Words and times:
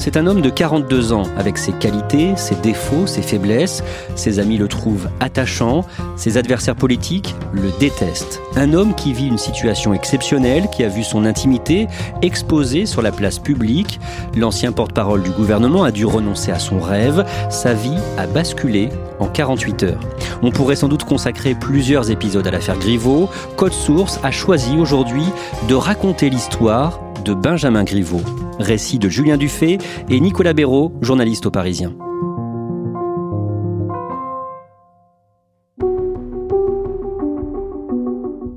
C'est 0.00 0.16
un 0.16 0.26
homme 0.26 0.40
de 0.40 0.48
42 0.48 1.12
ans, 1.12 1.24
avec 1.36 1.58
ses 1.58 1.72
qualités, 1.72 2.32
ses 2.34 2.54
défauts, 2.54 3.06
ses 3.06 3.20
faiblesses. 3.20 3.84
Ses 4.14 4.38
amis 4.38 4.56
le 4.56 4.66
trouvent 4.66 5.10
attachant, 5.20 5.84
ses 6.16 6.38
adversaires 6.38 6.74
politiques 6.74 7.34
le 7.52 7.68
détestent. 7.78 8.40
Un 8.56 8.72
homme 8.72 8.94
qui 8.94 9.12
vit 9.12 9.26
une 9.26 9.36
situation 9.36 9.92
exceptionnelle, 9.92 10.68
qui 10.72 10.84
a 10.84 10.88
vu 10.88 11.04
son 11.04 11.26
intimité 11.26 11.86
exposée 12.22 12.86
sur 12.86 13.02
la 13.02 13.12
place 13.12 13.38
publique. 13.38 14.00
L'ancien 14.34 14.72
porte-parole 14.72 15.22
du 15.22 15.30
gouvernement 15.32 15.84
a 15.84 15.90
dû 15.90 16.06
renoncer 16.06 16.50
à 16.50 16.58
son 16.58 16.80
rêve. 16.80 17.26
Sa 17.50 17.74
vie 17.74 17.98
a 18.16 18.26
basculé 18.26 18.88
en 19.18 19.26
48 19.26 19.82
heures. 19.82 20.00
On 20.40 20.50
pourrait 20.50 20.76
sans 20.76 20.88
doute 20.88 21.04
consacrer 21.04 21.54
plusieurs 21.54 22.10
épisodes 22.10 22.46
à 22.46 22.50
l'affaire 22.50 22.78
Griveaux. 22.78 23.28
Code 23.56 23.74
Source 23.74 24.18
a 24.22 24.30
choisi 24.30 24.78
aujourd'hui 24.78 25.26
de 25.68 25.74
raconter 25.74 26.30
l'histoire 26.30 27.00
de 27.24 27.34
Benjamin 27.34 27.84
Griveaux. 27.84 28.22
Récit 28.58 28.98
de 28.98 29.08
Julien 29.08 29.36
Dufay 29.36 29.78
et 30.08 30.20
Nicolas 30.20 30.52
Béraud, 30.52 30.92
journaliste 31.00 31.46
au 31.46 31.50
Parisien. 31.50 31.94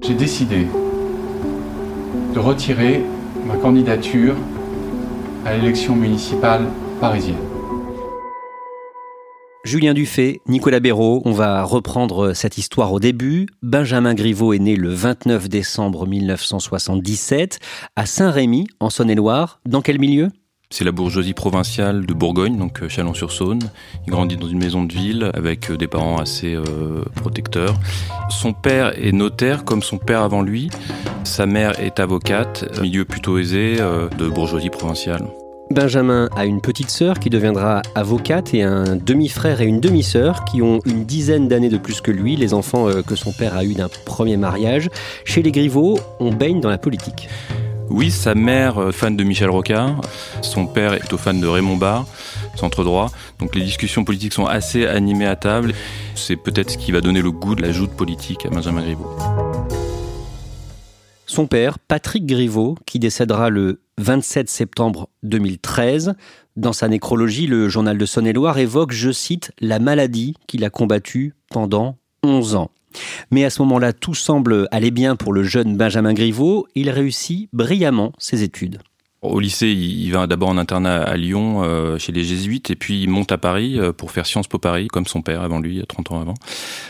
J'ai 0.01 0.15
décidé 0.15 0.67
de 2.33 2.39
retirer 2.39 3.03
ma 3.47 3.55
candidature 3.55 4.35
à 5.45 5.55
l'élection 5.55 5.95
municipale 5.95 6.65
parisienne. 6.99 7.52
Julien 9.73 9.95
Dufay, 9.95 10.39
Nicolas 10.47 10.79
Béraud, 10.79 11.23
on 11.25 11.31
va 11.31 11.63
reprendre 11.63 12.33
cette 12.33 12.59
histoire 12.59 12.93
au 12.93 12.99
début. 12.99 13.47
Benjamin 13.63 14.13
Griveaux 14.13 14.53
est 14.53 14.59
né 14.59 14.75
le 14.75 14.89
29 14.89 15.49
décembre 15.49 16.05
1977 16.05 17.57
à 17.95 18.05
Saint-Rémy, 18.05 18.67
en 18.79 18.91
Saône-et-Loire. 18.91 19.61
Dans 19.65 19.81
quel 19.81 19.99
milieu? 19.99 20.29
C'est 20.69 20.83
la 20.83 20.91
bourgeoisie 20.91 21.33
provinciale 21.33 22.05
de 22.05 22.13
Bourgogne, 22.13 22.55
donc 22.55 22.83
euh, 22.83 22.87
Chalon-sur-Saône. 22.87 23.61
Il 24.05 24.11
grandit 24.11 24.37
dans 24.37 24.47
une 24.47 24.59
maison 24.59 24.83
de 24.83 24.93
ville 24.93 25.31
avec 25.33 25.71
euh, 25.71 25.75
des 25.75 25.87
parents 25.87 26.19
assez 26.19 26.53
euh, 26.53 27.03
protecteurs. 27.15 27.73
Son 28.29 28.53
père 28.53 28.93
est 29.03 29.11
notaire 29.11 29.65
comme 29.65 29.81
son 29.81 29.97
père 29.97 30.21
avant 30.21 30.43
lui. 30.43 30.69
Sa 31.23 31.47
mère 31.47 31.79
est 31.79 31.99
avocate, 31.99 32.79
milieu 32.79 33.05
plutôt 33.05 33.39
aisé 33.39 33.77
de 33.77 34.29
bourgeoisie 34.29 34.69
provinciale. 34.69 35.25
Benjamin 35.73 36.29
a 36.35 36.45
une 36.45 36.61
petite 36.61 36.91
sœur 36.91 37.19
qui 37.19 37.29
deviendra 37.29 37.81
avocate 37.95 38.53
et 38.53 38.61
un 38.61 38.95
demi-frère 38.95 39.59
et 39.61 39.65
une 39.65 39.79
demi-sœur 39.79 40.45
qui 40.45 40.61
ont 40.61 40.79
une 40.85 41.03
dizaine 41.03 41.47
d'années 41.47 41.69
de 41.69 41.77
plus 41.77 41.99
que 41.99 42.11
lui, 42.11 42.35
les 42.35 42.53
enfants 42.53 42.87
euh, 42.87 43.01
que 43.01 43.15
son 43.15 43.31
père 43.31 43.57
a 43.57 43.65
eu 43.65 43.73
d'un 43.73 43.89
premier 44.05 44.37
mariage. 44.37 44.89
Chez 45.25 45.41
les 45.41 45.51
Griveaux, 45.51 45.99
on 46.19 46.31
baigne 46.31 46.61
dans 46.61 46.69
la 46.69 46.77
politique. 46.77 47.27
Oui, 47.89 48.11
sa 48.11 48.35
mère, 48.35 48.79
euh, 48.79 48.91
fan 48.91 49.17
de 49.17 49.23
Michel 49.23 49.49
Rocard, 49.49 49.99
son 50.41 50.67
père 50.67 50.93
est 50.93 50.99
plutôt 50.99 51.17
fan 51.17 51.41
de 51.41 51.47
Raymond 51.47 51.77
Barre, 51.77 52.05
centre 52.55 52.83
droit. 52.83 53.09
Donc 53.39 53.55
les 53.55 53.63
discussions 53.63 54.03
politiques 54.03 54.33
sont 54.33 54.45
assez 54.45 54.85
animées 54.85 55.27
à 55.27 55.35
table. 55.35 55.73
C'est 56.13 56.37
peut-être 56.37 56.69
ce 56.69 56.77
qui 56.77 56.91
va 56.91 57.01
donner 57.01 57.21
le 57.21 57.31
goût 57.31 57.55
de 57.55 57.63
la 57.63 57.71
joute 57.71 57.91
politique 57.91 58.45
à 58.45 58.49
Benjamin 58.49 58.83
Griveaux. 58.83 59.09
Son 61.33 61.47
père, 61.47 61.79
Patrick 61.79 62.27
Griveaux, 62.27 62.77
qui 62.85 62.99
décédera 62.99 63.49
le 63.49 63.81
27 63.97 64.47
septembre 64.47 65.09
2013. 65.23 66.13
Dans 66.57 66.73
sa 66.73 66.87
nécrologie, 66.87 67.47
le 67.47 67.69
journal 67.69 67.97
de 67.97 68.05
Saône-et-Loire 68.05 68.59
évoque, 68.59 68.91
je 68.91 69.11
cite, 69.11 69.51
la 69.59 69.79
maladie 69.79 70.35
qu'il 70.45 70.63
a 70.63 70.69
combattue 70.69 71.33
pendant 71.49 71.97
11 72.21 72.53
ans. 72.53 72.69
Mais 73.31 73.45
à 73.45 73.49
ce 73.49 73.63
moment-là, 73.63 73.93
tout 73.93 74.13
semble 74.13 74.67
aller 74.69 74.91
bien 74.91 75.15
pour 75.15 75.33
le 75.33 75.41
jeune 75.41 75.75
Benjamin 75.75 76.13
Griveaux. 76.13 76.67
Il 76.75 76.91
réussit 76.91 77.49
brillamment 77.51 78.11
ses 78.19 78.43
études. 78.43 78.77
Au 79.23 79.39
lycée, 79.39 79.69
il 79.69 80.11
va 80.11 80.27
d'abord 80.27 80.49
en 80.49 80.57
internat 80.57 81.01
à 81.01 81.15
Lyon, 81.15 81.63
euh, 81.63 81.97
chez 81.97 82.11
les 82.11 82.25
jésuites, 82.25 82.69
et 82.71 82.75
puis 82.75 83.01
il 83.03 83.09
monte 83.09 83.31
à 83.31 83.37
Paris 83.37 83.79
euh, 83.79 83.93
pour 83.93 84.11
faire 84.11 84.25
Sciences 84.25 84.47
Po 84.47 84.59
Paris, 84.59 84.89
comme 84.89 85.07
son 85.07 85.21
père 85.21 85.41
avant 85.41 85.61
lui, 85.61 85.81
30 85.87 86.11
ans 86.11 86.19
avant. 86.19 86.33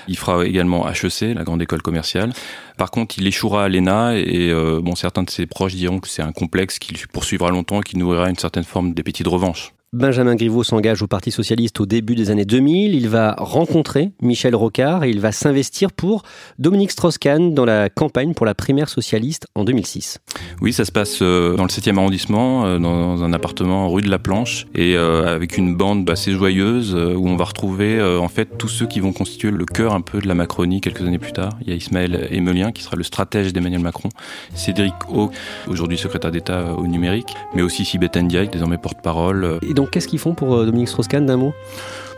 Il 0.07 0.17
fera 0.17 0.43
également 0.43 0.89
HEC, 0.89 1.35
la 1.35 1.43
grande 1.43 1.61
école 1.61 1.83
commerciale. 1.83 2.33
Par 2.75 2.89
contre, 2.89 3.19
il 3.19 3.27
échouera 3.27 3.65
à 3.65 3.69
l'ENA, 3.69 4.17
et 4.17 4.49
euh, 4.49 4.81
bon, 4.81 4.95
certains 4.95 5.21
de 5.21 5.29
ses 5.29 5.45
proches 5.45 5.75
diront 5.75 5.99
que 5.99 6.07
c'est 6.07 6.23
un 6.23 6.31
complexe 6.31 6.79
qu'il 6.79 6.97
poursuivra 7.13 7.51
longtemps 7.51 7.81
et 7.81 7.83
qui 7.83 7.99
nourrira 7.99 8.27
une 8.31 8.39
certaine 8.39 8.63
forme 8.63 8.95
d'appétit 8.95 9.21
de 9.21 9.29
revanche. 9.29 9.71
Benjamin 9.93 10.33
Griveaux 10.33 10.63
s'engage 10.63 11.03
au 11.03 11.07
Parti 11.07 11.29
socialiste 11.29 11.79
au 11.79 11.85
début 11.85 12.15
des 12.15 12.31
années 12.31 12.45
2000. 12.45 12.95
Il 12.95 13.09
va 13.09 13.35
rencontrer 13.37 14.09
Michel 14.23 14.55
Rocard 14.55 15.03
et 15.03 15.11
il 15.11 15.19
va 15.19 15.31
s'investir 15.31 15.91
pour 15.91 16.23
Dominique 16.57 16.89
Strauss-Kahn 16.89 17.53
dans 17.53 17.63
la 17.63 17.91
campagne 17.91 18.33
pour 18.33 18.47
la 18.47 18.55
primaire 18.55 18.89
socialiste 18.89 19.45
en 19.53 19.63
2006. 19.63 20.17
Oui, 20.61 20.73
ça 20.73 20.83
se 20.85 20.91
passe 20.91 21.19
euh, 21.21 21.55
dans 21.55 21.61
le 21.61 21.69
7e 21.69 21.95
arrondissement, 21.99 22.65
euh, 22.65 22.79
dans 22.79 23.23
un 23.23 23.33
appartement 23.33 23.87
rue 23.91 24.01
de 24.01 24.09
la 24.09 24.17
Planche, 24.17 24.65
et 24.73 24.97
euh, 24.97 25.35
avec 25.35 25.59
une 25.59 25.75
bande 25.75 26.09
assez 26.09 26.31
joyeuse 26.31 26.95
où 26.95 27.27
on 27.27 27.35
va 27.35 27.45
retrouver 27.45 28.01
en 28.01 28.29
fait 28.29 28.57
tous 28.57 28.69
ceux 28.69 28.87
qui 28.87 28.99
vont 28.99 29.13
constituer 29.13 29.51
le 29.51 29.65
cœur 29.65 29.93
un 29.93 30.01
peu 30.01 30.19
de 30.19 30.27
la 30.27 30.33
Macronie 30.33 30.81
quelques 30.81 31.01
années 31.01 31.19
plus 31.19 31.33
tard. 31.33 31.51
Il 31.61 31.69
y 31.69 31.71
a 31.71 31.75
Ismaël 31.75 32.29
Emelien 32.31 32.71
qui 32.71 32.81
sera 32.81 32.95
le 32.95 33.03
stratège 33.03 33.53
d'Emmanuel 33.53 33.81
Macron, 33.81 34.09
Cédric 34.55 34.95
O, 35.13 35.29
aujourd'hui 35.67 35.99
secrétaire 35.99 36.31
d'État 36.31 36.73
au 36.73 36.87
numérique, 36.87 37.35
mais 37.53 37.61
aussi 37.61 37.85
Sibeth 37.85 38.17
Ndiaye, 38.17 38.49
désormais 38.49 38.79
porte-parole 38.79 39.59
donc 39.83 39.91
qu'est-ce 39.91 40.07
qu'ils 40.07 40.19
font 40.19 40.33
pour 40.33 40.55
euh, 40.55 40.65
Dominique 40.65 40.87
Strauss-Kahn 40.87 41.25
d'un 41.25 41.35
mot? 41.35 41.53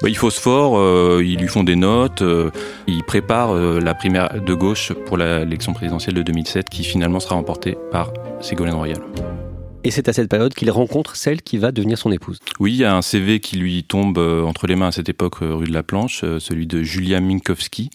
Bah, 0.04 0.08
ils 0.08 0.16
phosphore, 0.16 0.78
euh, 0.78 1.24
ils 1.26 1.40
lui 1.40 1.48
font 1.48 1.64
des 1.64 1.76
notes, 1.76 2.22
euh, 2.22 2.52
ils 2.86 3.04
préparent 3.04 3.56
la 3.56 3.96
primaire 3.96 4.40
de 4.40 4.54
gauche 4.54 4.94
pour 5.08 5.18
l'élection 5.18 5.74
présidentielle 5.74 6.14
de 6.14 6.22
2007 6.22 6.70
qui 6.70 6.84
finalement 6.84 7.20
sera 7.20 7.34
remportée 7.34 7.76
par 7.92 8.14
Ségolène 8.40 8.76
Royal. 8.76 9.00
Et 9.86 9.92
c'est 9.92 10.10
à 10.10 10.14
cette 10.14 10.30
période 10.30 10.54
qu'il 10.54 10.70
rencontre 10.72 11.16
celle 11.16 11.42
qui 11.42 11.58
va 11.58 11.72
devenir 11.72 11.98
son 11.98 12.12
épouse. 12.12 12.40
Oui, 12.60 12.74
il 12.74 12.78
y 12.78 12.84
a 12.84 12.96
un 12.96 13.02
CV 13.02 13.40
qui 13.40 13.56
lui 13.56 13.84
tombe 13.84 14.18
entre 14.18 14.68
les 14.68 14.76
mains 14.76 14.88
à 14.88 14.92
cette 14.92 15.08
époque 15.08 15.36
rue 15.40 15.68
de 15.68 15.74
la 15.74 15.84
Planche, 15.84 16.26
celui 16.40 16.68
de 16.68 16.84
Julia 16.84 17.22
Minkowski. 17.22 17.90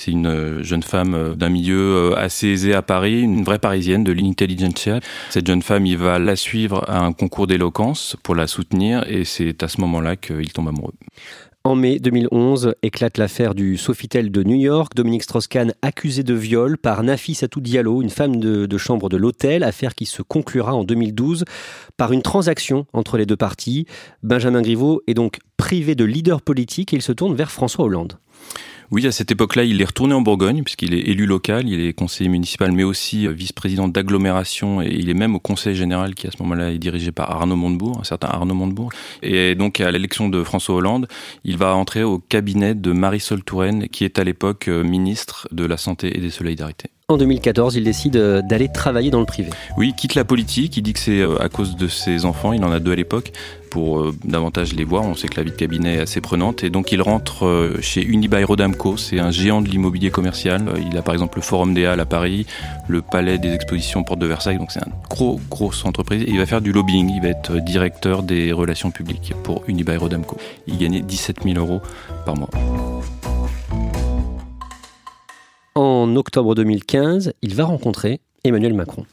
C'est 0.00 0.12
une 0.12 0.28
euh, 0.28 0.62
jeune 0.62 0.82
femme 0.82 1.14
euh, 1.14 1.34
d'un 1.34 1.50
milieu 1.50 1.78
euh, 1.78 2.16
assez 2.16 2.48
aisé 2.48 2.72
à 2.72 2.80
Paris, 2.80 3.20
une 3.20 3.44
vraie 3.44 3.58
parisienne 3.58 4.02
de 4.02 4.12
l'intelligentsia. 4.12 5.00
Cette 5.28 5.46
jeune 5.46 5.60
femme, 5.60 5.84
il 5.84 5.98
va 5.98 6.18
la 6.18 6.36
suivre 6.36 6.88
à 6.88 7.00
un 7.00 7.12
concours 7.12 7.46
d'éloquence 7.46 8.16
pour 8.22 8.34
la 8.34 8.46
soutenir 8.46 9.04
et 9.06 9.26
c'est 9.26 9.62
à 9.62 9.68
ce 9.68 9.78
moment-là 9.82 10.16
qu'il 10.16 10.50
tombe 10.54 10.68
amoureux. 10.68 10.94
En 11.62 11.74
mai 11.74 11.98
2011, 11.98 12.74
éclate 12.82 13.18
l'affaire 13.18 13.54
du 13.54 13.76
Sofitel 13.76 14.30
de 14.30 14.42
New 14.42 14.56
York. 14.56 14.94
Dominique 14.96 15.24
Strauss-Kahn 15.24 15.74
accusé 15.82 16.22
de 16.22 16.32
viol 16.32 16.78
par 16.78 17.02
Nafissatou 17.02 17.60
Diallo, 17.60 18.00
une 18.00 18.08
femme 18.08 18.36
de, 18.36 18.64
de 18.64 18.78
chambre 18.78 19.10
de 19.10 19.18
l'hôtel, 19.18 19.62
affaire 19.62 19.94
qui 19.94 20.06
se 20.06 20.22
conclura 20.22 20.74
en 20.74 20.84
2012 20.84 21.44
par 21.98 22.12
une 22.12 22.22
transaction 22.22 22.86
entre 22.94 23.18
les 23.18 23.26
deux 23.26 23.36
parties. 23.36 23.84
Benjamin 24.22 24.62
Griveaux 24.62 25.02
est 25.06 25.12
donc 25.12 25.38
privé 25.58 25.94
de 25.94 26.04
leader 26.04 26.40
politique 26.40 26.94
et 26.94 26.96
il 26.96 27.02
se 27.02 27.12
tourne 27.12 27.34
vers 27.34 27.50
François 27.50 27.84
Hollande. 27.84 28.14
Oui, 28.90 29.06
à 29.06 29.12
cette 29.12 29.30
époque-là, 29.30 29.62
il 29.62 29.80
est 29.80 29.84
retourné 29.84 30.14
en 30.14 30.20
Bourgogne, 30.20 30.64
puisqu'il 30.64 30.94
est 30.94 31.08
élu 31.08 31.24
local, 31.24 31.68
il 31.68 31.80
est 31.80 31.92
conseiller 31.92 32.28
municipal, 32.28 32.72
mais 32.72 32.82
aussi 32.82 33.28
vice-président 33.28 33.86
d'agglomération, 33.86 34.82
et 34.82 34.88
il 34.88 35.08
est 35.08 35.14
même 35.14 35.36
au 35.36 35.38
conseil 35.38 35.76
général, 35.76 36.16
qui 36.16 36.26
à 36.26 36.32
ce 36.32 36.42
moment-là 36.42 36.72
est 36.72 36.78
dirigé 36.78 37.12
par 37.12 37.30
Arnaud 37.30 37.54
Montebourg, 37.54 37.98
un 38.00 38.04
certain 38.04 38.26
Arnaud 38.26 38.54
Montebourg. 38.54 38.90
Et 39.22 39.54
donc, 39.54 39.80
à 39.80 39.92
l'élection 39.92 40.28
de 40.28 40.42
François 40.42 40.74
Hollande, 40.74 41.06
il 41.44 41.56
va 41.56 41.76
entrer 41.76 42.02
au 42.02 42.18
cabinet 42.18 42.74
de 42.74 42.90
Marisol 42.90 43.44
Touraine, 43.44 43.88
qui 43.88 44.04
est 44.04 44.18
à 44.18 44.24
l'époque 44.24 44.66
euh, 44.66 44.82
ministre 44.82 45.46
de 45.52 45.64
la 45.64 45.76
Santé 45.76 46.16
et 46.16 46.20
des 46.20 46.30
Solidarités. 46.30 46.90
En 47.10 47.16
2014, 47.16 47.74
il 47.74 47.82
décide 47.82 48.14
euh, 48.14 48.40
d'aller 48.40 48.68
travailler 48.68 49.10
dans 49.10 49.18
le 49.18 49.26
privé. 49.26 49.50
Oui, 49.76 49.88
il 49.88 49.94
quitte 49.94 50.14
la 50.14 50.24
politique, 50.24 50.76
il 50.76 50.82
dit 50.82 50.92
que 50.92 51.00
c'est 51.00 51.24
à 51.40 51.48
cause 51.48 51.74
de 51.74 51.88
ses 51.88 52.24
enfants, 52.24 52.52
il 52.52 52.64
en 52.64 52.70
a 52.70 52.78
deux 52.78 52.92
à 52.92 52.94
l'époque, 52.94 53.32
pour 53.68 53.98
euh, 53.98 54.14
davantage 54.24 54.74
les 54.74 54.84
voir. 54.84 55.02
On 55.02 55.16
sait 55.16 55.26
que 55.26 55.36
la 55.36 55.42
vie 55.42 55.50
de 55.50 55.56
cabinet 55.56 55.96
est 55.96 56.00
assez 56.02 56.20
prenante. 56.20 56.62
Et 56.62 56.70
donc 56.70 56.92
il 56.92 57.02
rentre 57.02 57.46
euh, 57.46 57.76
chez 57.80 58.00
Unibail 58.00 58.44
Rodamco, 58.44 58.96
c'est 58.96 59.18
un 59.18 59.32
géant 59.32 59.60
de 59.60 59.68
l'immobilier 59.68 60.10
commercial. 60.12 60.72
Il 60.88 60.96
a 60.96 61.02
par 61.02 61.14
exemple 61.14 61.38
le 61.38 61.42
Forum 61.42 61.74
des 61.74 61.84
Halles 61.84 61.98
à 61.98 62.06
Paris, 62.06 62.46
le 62.86 63.02
Palais 63.02 63.38
des 63.38 63.52
Expositions 63.54 64.04
Porte 64.04 64.20
de 64.20 64.26
Versailles. 64.26 64.58
Donc 64.58 64.70
c'est 64.70 64.78
une 64.78 64.92
gros, 65.10 65.40
grosse 65.50 65.84
entreprise. 65.84 66.22
Il 66.28 66.38
va 66.38 66.46
faire 66.46 66.60
du 66.60 66.70
lobbying, 66.70 67.10
il 67.12 67.22
va 67.22 67.28
être 67.28 67.56
directeur 67.56 68.22
des 68.22 68.52
relations 68.52 68.92
publiques 68.92 69.32
pour 69.42 69.64
Unibail 69.66 69.96
Rodamco. 69.96 70.36
Il 70.68 70.78
gagnait 70.78 71.00
17 71.00 71.38
000 71.42 71.58
euros 71.58 71.80
par 72.24 72.36
mois. 72.36 72.50
En 76.00 76.16
octobre 76.16 76.54
2015, 76.54 77.34
il 77.42 77.54
va 77.54 77.64
rencontrer 77.64 78.20
Emmanuel 78.42 78.72
Macron. 78.72 79.04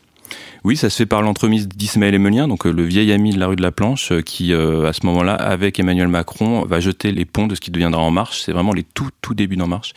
Oui, 0.63 0.78
ça 0.78 0.89
se 0.89 0.95
fait 0.95 1.06
par 1.06 1.22
l'entremise 1.22 1.68
d'Ismaël 1.68 2.16
Emelien, 2.16 2.48
donc 2.48 2.66
euh, 2.66 2.72
le 2.72 2.84
vieil 2.84 3.12
ami 3.12 3.34
de 3.34 3.39
la 3.39 3.48
rue 3.48 3.57
de 3.57 3.62
la 3.62 3.74
Planche, 3.74 4.13
euh, 4.13 4.22
qui 4.22 4.54
euh, 4.54 4.88
à 4.88 4.94
ce 4.94 5.06
moment-là, 5.07 5.34
avec 5.34 5.81
Emmanuel 5.81 6.07
Macron, 6.07 6.63
va 6.63 6.80
jeter 6.80 7.12
les 7.12 7.25
ponts 7.25 7.45
de 7.45 7.56
ce 7.56 7.60
qui 7.60 7.72
deviendra 7.72 8.01
En 8.01 8.10
Marche. 8.10 8.42
C'est 8.42 8.54
vraiment 8.54 8.72
les 8.72 8.84
tout 8.84 9.10
tout 9.22 9.34
débuts 9.34 9.57
d'En 9.57 9.68
Marche. 9.68 9.95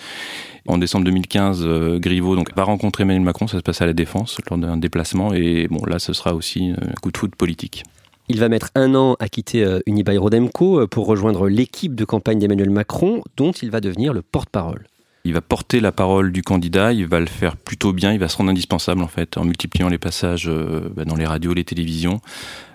En 0.66 0.78
décembre 0.78 1.04
2015, 1.04 1.64
Griveaux 2.00 2.34
donc, 2.34 2.56
va 2.56 2.64
rencontrer 2.64 3.04
Emmanuel 3.04 3.22
Macron, 3.22 3.46
ça 3.46 3.58
se 3.58 3.62
passe 3.62 3.80
à 3.82 3.86
la 3.86 3.92
Défense, 3.92 4.38
lors 4.50 4.58
d'un 4.58 4.76
déplacement, 4.76 5.32
et 5.32 5.68
bon 5.70 5.84
là, 5.86 6.00
ce 6.00 6.12
sera 6.12 6.34
aussi 6.34 6.72
un 6.76 6.94
coup 7.00 7.12
de 7.12 7.16
foot 7.16 7.36
politique. 7.36 7.84
Il 8.28 8.40
va 8.40 8.48
mettre 8.48 8.70
un 8.74 8.96
an 8.96 9.14
à 9.20 9.28
quitter 9.28 9.78
Unibail 9.86 10.18
Rodemco 10.18 10.88
pour 10.88 11.06
rejoindre 11.06 11.48
l'équipe 11.48 11.94
de 11.94 12.04
campagne 12.04 12.40
d'Emmanuel 12.40 12.70
Macron, 12.70 13.22
dont 13.36 13.52
il 13.52 13.70
va 13.70 13.80
devenir 13.80 14.12
le 14.12 14.22
porte-parole. 14.22 14.86
Il 15.24 15.34
va 15.34 15.42
porter 15.42 15.80
la 15.80 15.92
parole 15.92 16.32
du 16.32 16.42
candidat, 16.42 16.92
il 16.94 17.06
va 17.06 17.20
le 17.20 17.26
faire 17.26 17.56
plutôt 17.56 17.92
bien, 17.92 18.12
il 18.12 18.18
va 18.18 18.28
se 18.28 18.38
rendre 18.38 18.50
indispensable 18.50 19.02
en 19.02 19.06
fait, 19.06 19.36
en 19.36 19.44
multipliant 19.44 19.88
les 19.88 19.98
passages 19.98 20.48
euh, 20.48 20.90
bah, 20.96 21.04
dans 21.04 21.16
les 21.16 21.26
radios, 21.26 21.52
les 21.52 21.64
télévisions. 21.64 22.20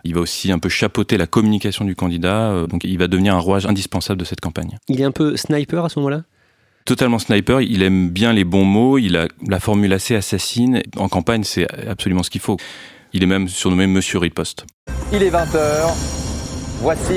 Il 0.03 0.13
va 0.13 0.21
aussi 0.21 0.51
un 0.51 0.59
peu 0.59 0.69
chapeauter 0.69 1.18
la 1.18 1.25
communication 1.25 1.86
du 1.86 1.95
candidat, 1.95 2.51
euh, 2.51 2.68
donc 2.68 2.83
il 2.83 2.97
va 3.00 3.07
devenir 3.07 3.33
un 3.36 3.39
rouage 3.39 3.65
indispensable 3.65 4.19
de 4.19 4.25
cette 4.25 4.42
campagne. 4.42 4.77
Il 4.89 5.01
est 5.01 5.06
un 5.06 5.12
peu 5.12 5.36
sniper 5.38 5.86
à 5.86 5.89
ce 5.89 5.97
moment-là? 6.00 6.24
Totalement 6.86 7.18
sniper, 7.18 7.62
il 7.62 7.81
aime 7.81 8.12
bien 8.12 8.31
les 8.31 8.44
bons 8.44 8.63
mots, 8.65 9.00
il 9.00 9.18
a 9.18 9.27
la 9.48 9.59
formule 9.59 9.91
assez 9.91 10.15
assassine. 10.15 10.83
En 10.98 11.09
campagne, 11.09 11.44
c'est 11.44 11.65
absolument 11.88 12.21
ce 12.21 12.30
qu'il 12.30 12.41
faut. 12.41 12.57
Il 13.12 13.24
est 13.24 13.27
même 13.27 13.48
surnommé 13.48 13.88
Monsieur 13.88 14.19
Riposte. 14.19 14.68
Il 15.12 15.24
est 15.24 15.31
20h. 15.31 15.95
Voici 16.81 17.13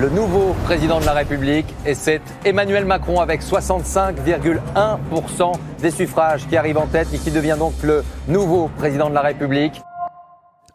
le 0.00 0.08
nouveau 0.08 0.54
président 0.64 0.98
de 0.98 1.04
la 1.04 1.12
République 1.12 1.66
et 1.84 1.94
c'est 1.94 2.22
Emmanuel 2.46 2.86
Macron 2.86 3.20
avec 3.20 3.42
65,1% 3.42 5.52
des 5.82 5.90
suffrages 5.90 6.48
qui 6.48 6.56
arrive 6.56 6.78
en 6.78 6.86
tête 6.86 7.08
et 7.12 7.18
qui 7.18 7.30
devient 7.30 7.56
donc 7.58 7.74
le 7.82 8.02
nouveau 8.26 8.70
président 8.78 9.10
de 9.10 9.14
la 9.14 9.20
République. 9.20 9.82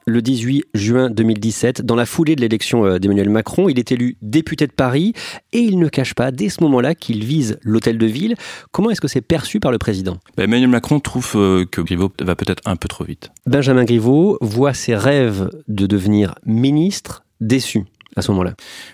Le 0.06 0.22
18 0.22 0.66
juin 0.76 1.10
2017, 1.10 1.82
dans 1.82 1.96
la 1.96 2.06
foulée 2.06 2.36
de 2.36 2.42
l'élection 2.42 2.86
euh, 2.86 3.00
d'Emmanuel 3.00 3.32
Macron, 3.32 3.68
il 3.68 3.80
est 3.80 3.92
élu 3.92 4.16
député 4.22 4.68
de 4.68 4.72
Paris 4.72 5.14
et 5.54 5.58
il 5.58 5.80
ne 5.80 5.88
cache 5.88 6.14
pas 6.14 6.30
dès 6.30 6.50
ce 6.50 6.62
moment-là 6.62 6.94
qu'il 6.94 7.26
vise 7.26 7.58
l'hôtel 7.64 7.98
de 7.98 8.06
ville. 8.06 8.36
Comment 8.72 8.92
est-ce 8.92 9.02
que 9.02 9.08
c'est 9.08 9.22
perçu 9.22 9.60
par 9.60 9.72
le 9.72 9.80
président? 9.80 10.20
Bah, 10.38 10.44
Emmanuel 10.44 10.70
Macron 10.70 11.00
trouve 11.00 11.32
euh, 11.34 11.66
que 11.66 11.82
Griveaux 11.82 12.12
va 12.22 12.36
peut-être 12.36 12.62
un 12.66 12.76
peu 12.76 12.88
trop 12.88 13.04
vite. 13.04 13.32
Benjamin 13.48 13.86
Griveaux 13.86 14.38
voit 14.42 14.76
ses 14.76 14.96
rêves 14.96 15.50
de 15.68 15.88
devenir 15.88 16.36
ministre 16.46 17.24
déçus 17.42 17.86
à 18.16 18.22
ce 18.22 18.32
moment-là 18.32 18.54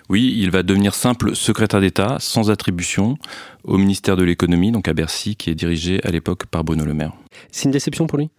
Oui, 0.09 0.35
il 0.37 0.51
va 0.51 0.63
devenir 0.63 0.95
simple 0.95 1.35
secrétaire 1.35 1.81
d'État, 1.81 2.17
sans 2.19 2.49
attribution, 2.49 3.17
au 3.63 3.77
ministère 3.77 4.17
de 4.17 4.23
l'économie, 4.23 4.71
donc 4.71 4.87
à 4.87 4.93
Bercy, 4.93 5.35
qui 5.35 5.49
est 5.49 5.55
dirigé 5.55 5.99
à 6.03 6.11
l'époque 6.11 6.45
par 6.47 6.63
Bruno 6.63 6.85
Le 6.85 6.93
Maire. 6.93 7.13
C'est 7.51 7.65
une 7.65 7.71
déception 7.71 8.07
pour 8.07 8.17
lui? 8.17 8.29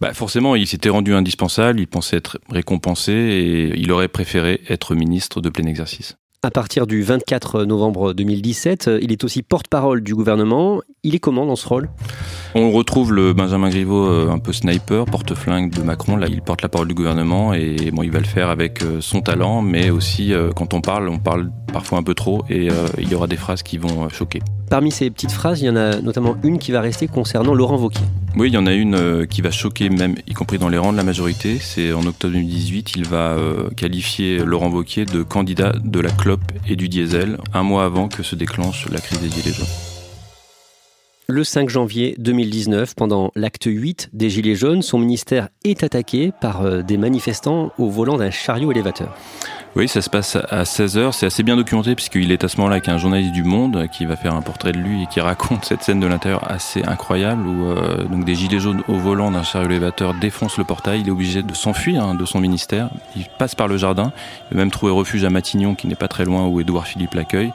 Bah 0.00 0.14
forcément, 0.14 0.56
il 0.56 0.66
s'était 0.66 0.88
rendu 0.88 1.14
indispensable, 1.14 1.78
il 1.78 1.86
pensait 1.86 2.16
être 2.16 2.38
récompensé 2.48 3.12
et 3.12 3.78
il 3.78 3.92
aurait 3.92 4.08
préféré 4.08 4.60
être 4.68 4.96
ministre 4.96 5.40
de 5.40 5.48
plein 5.48 5.66
exercice. 5.66 6.16
À 6.44 6.50
partir 6.50 6.88
du 6.88 7.02
24 7.02 7.62
novembre 7.62 8.14
2017, 8.14 8.90
il 9.00 9.12
est 9.12 9.22
aussi 9.22 9.44
porte-parole 9.44 10.02
du 10.02 10.12
gouvernement. 10.12 10.80
Il 11.04 11.14
est 11.14 11.20
comment 11.20 11.46
dans 11.46 11.54
ce 11.54 11.68
rôle? 11.68 11.88
On 12.56 12.72
retrouve 12.72 13.12
le 13.12 13.32
Benjamin 13.32 13.70
Griveaux 13.70 14.06
euh, 14.06 14.28
un 14.28 14.40
peu 14.40 14.52
sniper, 14.52 15.04
porte-flingue 15.04 15.70
de 15.70 15.82
Macron. 15.82 16.16
Là, 16.16 16.26
il 16.28 16.42
porte 16.42 16.62
la 16.62 16.68
parole 16.68 16.88
du 16.88 16.94
gouvernement 16.94 17.54
et 17.54 17.92
bon, 17.92 18.02
il 18.02 18.10
va 18.10 18.18
le 18.18 18.24
faire 18.24 18.50
avec 18.50 18.82
euh, 18.82 19.00
son 19.00 19.20
talent, 19.20 19.62
mais 19.62 19.90
aussi 19.90 20.34
euh, 20.34 20.50
quand 20.50 20.74
on 20.74 20.80
parle, 20.80 21.08
on 21.08 21.20
parle 21.20 21.52
parfois 21.72 21.98
un 21.98 22.02
peu 22.02 22.14
trop 22.14 22.42
et 22.50 22.70
il 22.98 23.08
y 23.08 23.14
aura 23.14 23.28
des 23.28 23.36
phrases 23.36 23.62
qui 23.62 23.78
vont 23.78 24.08
choquer. 24.08 24.40
Parmi 24.72 24.90
ces 24.90 25.10
petites 25.10 25.32
phrases, 25.32 25.60
il 25.60 25.66
y 25.66 25.68
en 25.68 25.76
a 25.76 26.00
notamment 26.00 26.34
une 26.42 26.58
qui 26.58 26.72
va 26.72 26.80
rester 26.80 27.06
concernant 27.06 27.52
Laurent 27.52 27.76
Wauquiez. 27.76 28.06
Oui, 28.36 28.48
il 28.48 28.54
y 28.54 28.56
en 28.56 28.64
a 28.64 28.72
une 28.72 28.94
euh, 28.94 29.26
qui 29.26 29.42
va 29.42 29.50
choquer 29.50 29.90
même, 29.90 30.14
y 30.26 30.32
compris 30.32 30.56
dans 30.56 30.70
les 30.70 30.78
rangs 30.78 30.92
de 30.92 30.96
la 30.96 31.02
majorité. 31.02 31.58
C'est 31.60 31.92
en 31.92 32.06
octobre 32.06 32.32
2018, 32.32 32.92
il 32.96 33.06
va 33.06 33.32
euh, 33.32 33.68
qualifier 33.76 34.38
Laurent 34.38 34.70
Wauquiez 34.70 35.04
de 35.04 35.22
candidat 35.22 35.74
de 35.84 36.00
la 36.00 36.08
clope 36.08 36.52
et 36.66 36.74
du 36.74 36.88
diesel, 36.88 37.36
un 37.52 37.64
mois 37.64 37.84
avant 37.84 38.08
que 38.08 38.22
se 38.22 38.34
déclenche 38.34 38.88
la 38.90 39.00
crise 39.00 39.20
des 39.20 39.28
Gilets 39.28 39.52
jaunes. 39.52 39.91
Le 41.28 41.44
5 41.44 41.68
janvier 41.68 42.16
2019, 42.18 42.96
pendant 42.96 43.30
l'acte 43.36 43.66
8 43.66 44.10
des 44.12 44.28
Gilets 44.28 44.56
jaunes, 44.56 44.82
son 44.82 44.98
ministère 44.98 45.48
est 45.64 45.84
attaqué 45.84 46.32
par 46.40 46.62
euh, 46.62 46.82
des 46.82 46.96
manifestants 46.96 47.72
au 47.78 47.88
volant 47.88 48.16
d'un 48.16 48.32
chariot 48.32 48.72
élévateur. 48.72 49.16
Oui, 49.74 49.88
ça 49.88 50.02
se 50.02 50.10
passe 50.10 50.36
à 50.36 50.64
16h. 50.64 51.12
C'est 51.12 51.24
assez 51.24 51.42
bien 51.42 51.56
documenté 51.56 51.94
puisqu'il 51.94 52.30
est 52.30 52.44
à 52.44 52.48
ce 52.48 52.58
moment-là 52.58 52.74
avec 52.74 52.88
un 52.88 52.98
journaliste 52.98 53.32
du 53.32 53.42
Monde 53.42 53.88
qui 53.90 54.04
va 54.04 54.16
faire 54.16 54.34
un 54.34 54.42
portrait 54.42 54.72
de 54.72 54.78
lui 54.78 55.04
et 55.04 55.06
qui 55.06 55.20
raconte 55.22 55.64
cette 55.64 55.82
scène 55.82 55.98
de 55.98 56.06
l'intérieur 56.06 56.50
assez 56.50 56.82
incroyable 56.82 57.46
où 57.46 57.66
euh, 57.66 58.04
des 58.22 58.34
gilets 58.34 58.60
jaunes 58.60 58.82
au 58.88 58.96
volant 58.96 59.30
d'un 59.30 59.44
chariot 59.44 59.70
élévateur 59.70 60.12
défoncent 60.12 60.58
le 60.58 60.64
portail. 60.64 61.00
Il 61.00 61.08
est 61.08 61.12
obligé 61.12 61.42
de 61.42 61.54
s'enfuir 61.54 62.02
hein, 62.02 62.14
de 62.14 62.24
son 62.26 62.40
ministère. 62.40 62.90
Il 63.16 63.24
passe 63.38 63.54
par 63.54 63.68
le 63.68 63.78
jardin. 63.78 64.12
Il 64.50 64.56
va 64.56 64.62
même 64.62 64.70
trouver 64.70 64.92
refuge 64.92 65.24
à 65.24 65.30
Matignon 65.30 65.74
qui 65.74 65.86
n'est 65.86 65.94
pas 65.94 66.08
très 66.08 66.26
loin 66.26 66.46
où 66.48 66.60
Édouard 66.60 66.86
Philippe 66.86 67.14
l'accueille. 67.14 67.52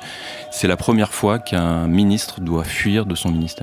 C'est 0.49 0.67
la 0.67 0.77
première 0.77 1.13
fois 1.13 1.37
qu'un 1.37 1.87
ministre 1.87 2.41
doit 2.41 2.63
fuir 2.63 3.05
de 3.05 3.13
son 3.13 3.29
ministère. 3.29 3.56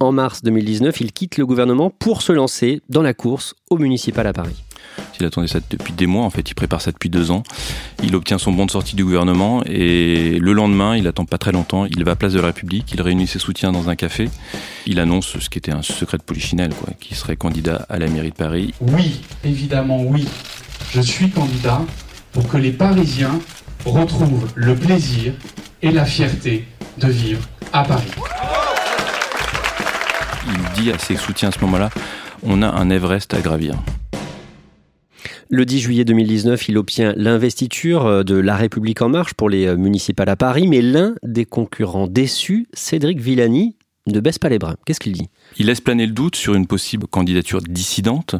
En 0.00 0.12
mars 0.12 0.42
2019, 0.42 1.00
il 1.02 1.12
quitte 1.12 1.36
le 1.36 1.46
gouvernement 1.46 1.90
pour 1.90 2.22
se 2.22 2.32
lancer 2.32 2.80
dans 2.88 3.02
la 3.02 3.14
course 3.14 3.54
au 3.68 3.76
municipal 3.76 4.26
à 4.26 4.32
Paris. 4.32 4.64
Il 5.20 5.26
attendait 5.26 5.48
ça 5.48 5.60
depuis 5.68 5.92
des 5.92 6.06
mois, 6.06 6.24
en 6.24 6.30
fait, 6.30 6.48
il 6.50 6.54
prépare 6.54 6.80
ça 6.80 6.90
depuis 6.90 7.10
deux 7.10 7.30
ans. 7.30 7.42
Il 8.02 8.16
obtient 8.16 8.38
son 8.38 8.52
bon 8.52 8.64
de 8.64 8.70
sortie 8.70 8.96
du 8.96 9.04
gouvernement 9.04 9.62
et 9.66 10.38
le 10.38 10.52
lendemain, 10.54 10.96
il 10.96 11.06
attend 11.06 11.26
pas 11.26 11.36
très 11.36 11.52
longtemps, 11.52 11.84
il 11.84 12.02
va 12.04 12.12
à 12.12 12.16
Place 12.16 12.32
de 12.32 12.40
la 12.40 12.46
République, 12.46 12.90
il 12.94 13.02
réunit 13.02 13.26
ses 13.26 13.38
soutiens 13.38 13.70
dans 13.70 13.90
un 13.90 13.96
café. 13.96 14.30
Il 14.86 14.98
annonce 14.98 15.38
ce 15.38 15.50
qui 15.50 15.58
était 15.58 15.72
un 15.72 15.82
secret 15.82 16.16
de 16.16 16.22
polichinelle, 16.22 16.72
quoi, 16.74 16.94
qui 16.98 17.14
serait 17.14 17.36
candidat 17.36 17.84
à 17.90 17.98
la 17.98 18.08
mairie 18.08 18.30
de 18.30 18.34
Paris. 18.36 18.72
Oui, 18.80 19.20
évidemment, 19.44 20.02
oui. 20.02 20.26
Je 20.92 21.02
suis 21.02 21.28
candidat 21.28 21.82
pour 22.32 22.48
que 22.48 22.56
les 22.56 22.72
Parisiens 22.72 23.38
retrouvent 23.84 24.48
le 24.54 24.74
plaisir 24.74 25.32
et 25.82 25.90
la 25.90 26.04
fierté 26.04 26.64
de 26.98 27.08
vivre 27.08 27.42
à 27.72 27.84
Paris 27.84 28.10
il 30.50 30.82
dit 30.82 30.90
à 30.90 30.98
ses 30.98 31.16
soutiens 31.16 31.48
à 31.48 31.52
ce 31.52 31.60
moment-là, 31.60 31.90
on 32.42 32.62
a 32.62 32.68
un 32.68 32.90
Everest 32.90 33.32
à 33.34 33.40
gravir. 33.40 33.74
Le 35.48 35.64
10 35.64 35.80
juillet 35.80 36.04
2019, 36.04 36.68
il 36.68 36.78
obtient 36.78 37.12
l'investiture 37.16 38.24
de 38.24 38.36
La 38.36 38.56
République 38.56 39.02
en 39.02 39.08
marche 39.08 39.34
pour 39.34 39.50
les 39.50 39.76
municipales 39.76 40.28
à 40.28 40.36
Paris, 40.36 40.68
mais 40.68 40.80
l'un 40.80 41.14
des 41.24 41.44
concurrents 41.44 42.06
déçus, 42.06 42.68
Cédric 42.72 43.18
Villani, 43.18 43.76
ne 44.06 44.20
baisse 44.20 44.38
pas 44.38 44.48
les 44.48 44.58
bras. 44.58 44.76
Qu'est-ce 44.86 45.00
qu'il 45.00 45.12
dit? 45.12 45.28
Il 45.58 45.66
laisse 45.66 45.80
planer 45.80 46.06
le 46.06 46.12
doute 46.12 46.36
sur 46.36 46.54
une 46.54 46.66
possible 46.66 47.06
candidature 47.06 47.60
dissidente. 47.60 48.36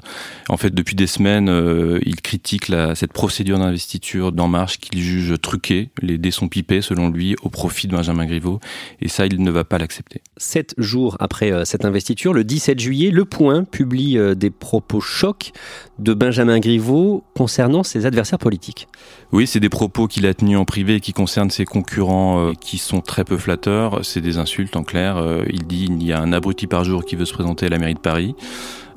En 0.49 0.57
fait, 0.57 0.75
depuis 0.75 0.95
des 0.95 1.07
semaines, 1.07 1.49
euh, 1.49 1.99
il 2.05 2.21
critique 2.21 2.69
la, 2.69 2.95
cette 2.95 3.13
procédure 3.13 3.59
d'investiture 3.59 4.33
d'En 4.33 4.49
Marche 4.49 4.79
qu'il 4.79 5.01
juge 5.01 5.35
truquée. 5.41 5.91
Les 6.01 6.19
dés 6.19 6.31
sont 6.31 6.49
pipés, 6.49 6.83
selon 6.83 7.11
lui, 7.11 7.37
au 7.43 7.49
profit 7.49 7.89
de 7.89 7.97
Benjamin 7.97 8.27
Griveaux. 8.27 8.61
Et 9.01 9.09
ça, 9.09 9.27
il 9.27 9.43
ne 9.43 9.51
va 9.51 9.65
pas 9.65 9.79
l'accepter. 9.79 10.23
Sept 10.37 10.75
jours 10.79 11.17
après 11.21 11.53
euh, 11.53 11.65
cette 11.65 11.85
investiture, 11.85 12.33
le 12.33 12.45
17 12.45 12.79
juillet, 12.79 13.11
Le 13.11 13.25
Point 13.25 13.65
publie 13.65 14.17
euh, 14.17 14.35
des 14.35 14.51
propos 14.51 15.01
chocs 15.01 15.53
de 15.99 16.15
Benjamin 16.15 16.61
Griveaux 16.61 17.25
concernant 17.35 17.83
ses 17.83 18.07
adversaires 18.07 18.39
politiques. 18.39 18.89
Oui, 19.33 19.47
c'est 19.47 19.61
des 19.61 19.69
propos 19.69 20.07
qu'il 20.07 20.27
a 20.27 20.35
tenus 20.35 20.59
en 20.59 20.65
privé 20.65 21.01
qui 21.01 21.13
concernent 21.13 21.51
ses 21.51 21.65
concurrents 21.65 22.53
qui 22.55 22.79
sont 22.79 23.01
très 23.01 23.25
peu 23.25 23.37
flatteurs. 23.37 24.05
C'est 24.05 24.21
des 24.21 24.39
insultes 24.39 24.77
en 24.77 24.83
clair. 24.83 25.23
il 25.49 25.67
dit 25.67 25.89
il 25.91 26.03
y 26.03 26.13
a 26.13 26.21
un 26.21 26.33
abruti 26.33 26.67
par 26.67 26.85
jour 26.85 27.00
qui 27.05 27.17
veut 27.17 27.25
se 27.25 27.33
présenter 27.33 27.67
à 27.67 27.69
la 27.69 27.79
mairie 27.79 27.95
de 27.95 28.01
Paris. 28.01 28.35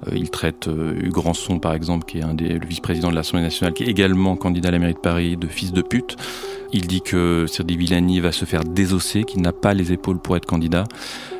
Euh, 0.08 0.12
il 0.16 0.30
traite 0.30 0.68
euh, 0.68 0.94
Hugues 1.02 1.18
Ranson, 1.18 1.60
par 1.60 1.74
exemple, 1.74 2.06
qui 2.06 2.20
est 2.20 2.24
un 2.24 2.34
des, 2.34 2.60
le 2.60 2.66
vice-président 2.66 3.10
de 3.10 3.16
l'Assemblée 3.16 3.44
nationale, 3.44 3.74
qui 3.74 3.84
est 3.84 3.88
également 3.88 4.36
candidat 4.36 4.70
à 4.70 4.72
la 4.72 4.80
mairie 4.80 4.94
de 4.94 5.00
Paris, 5.00 5.38
de 5.38 5.48
fils 5.48 5.72
de 5.72 5.82
pute. 5.82 6.16
Il 6.72 6.88
dit 6.88 7.02
que 7.02 7.46
Cyril 7.48 7.78
Villani 7.78 8.20
va 8.20 8.32
se 8.32 8.46
faire 8.46 8.64
désosser, 8.64 9.24
qu'il 9.24 9.42
n'a 9.42 9.54
pas 9.54 9.74
les 9.74 9.92
épaules 9.92 10.20
pour 10.20 10.36
être 10.36 10.46
candidat. 10.46 10.86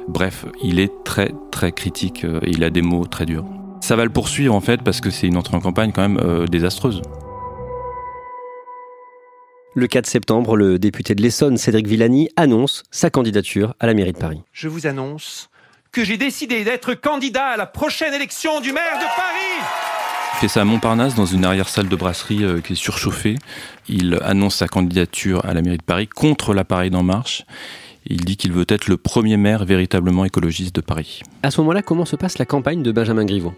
Bref, 0.08 0.46
il 0.62 0.80
est 0.80 1.04
très 1.04 1.34
très 1.50 1.72
critique 1.72 2.24
et 2.24 2.50
il 2.50 2.64
a 2.64 2.70
des 2.70 2.82
mots 2.84 3.06
très 3.08 3.26
durs. 3.26 3.46
Ça 3.84 3.98
va 3.98 4.06
le 4.06 4.10
poursuivre 4.10 4.56
en 4.56 4.62
fait 4.62 4.82
parce 4.82 5.02
que 5.02 5.10
c'est 5.10 5.28
une 5.28 5.36
entrée 5.36 5.58
en 5.58 5.60
campagne 5.60 5.92
quand 5.92 6.02
même 6.02 6.18
euh, 6.24 6.48
désastreuse. 6.48 7.02
Le 9.76 9.88
4 9.88 10.06
septembre, 10.06 10.56
le 10.56 10.80
député 10.80 11.16
de 11.16 11.22
l'Essonne, 11.22 11.58
Cédric 11.58 11.86
Villani, 11.86 12.30
annonce 12.38 12.84
sa 12.92 13.10
candidature 13.10 13.76
à 13.82 13.88
la 13.88 13.94
mairie 13.94 14.14
de 14.14 14.18
Paris. 14.18 14.42
Je 14.54 14.70
vous 14.70 14.88
annonce 14.88 15.50
que 15.94 16.04
j'ai 16.04 16.18
décidé 16.18 16.64
d'être 16.64 16.96
candidat 16.96 17.50
à 17.50 17.58
la 17.58 17.68
prochaine 17.68 18.16
élection 18.16 18.60
du 18.60 18.74
maire 18.74 18.98
de 18.98 19.06
Paris. 19.16 19.64
Il 20.34 20.40
fait 20.40 20.48
ça 20.48 20.62
à 20.62 20.66
Montparnasse 20.66 21.14
dans 21.14 21.28
une 21.28 21.46
arrière-salle 21.46 21.88
de 21.88 21.96
brasserie 21.96 22.44
euh, 22.44 22.62
qui 22.62 22.74
est 22.74 22.76
surchauffée. 22.76 23.36
Il 23.88 24.18
annonce 24.24 24.56
sa 24.56 24.68
candidature 24.68 25.46
à 25.46 25.54
la 25.54 25.62
mairie 25.62 25.78
de 25.78 25.84
Paris 25.84 26.08
contre 26.08 26.56
l'appareil 26.56 26.90
d'En 26.90 27.04
Marche. 27.04 27.46
Il 28.08 28.26
dit 28.26 28.38
qu'il 28.38 28.52
veut 28.52 28.66
être 28.68 28.88
le 28.88 28.98
premier 28.98 29.38
maire 29.38 29.66
véritablement 29.66 30.26
écologiste 30.26 30.76
de 30.76 30.82
Paris. 30.82 31.22
À 31.44 31.52
ce 31.52 31.62
moment-là, 31.62 31.84
comment 31.84 32.06
se 32.06 32.16
passe 32.16 32.40
la 32.40 32.46
campagne 32.46 32.82
de 32.82 32.92
Benjamin 32.92 33.24
Griveaux? 33.24 33.54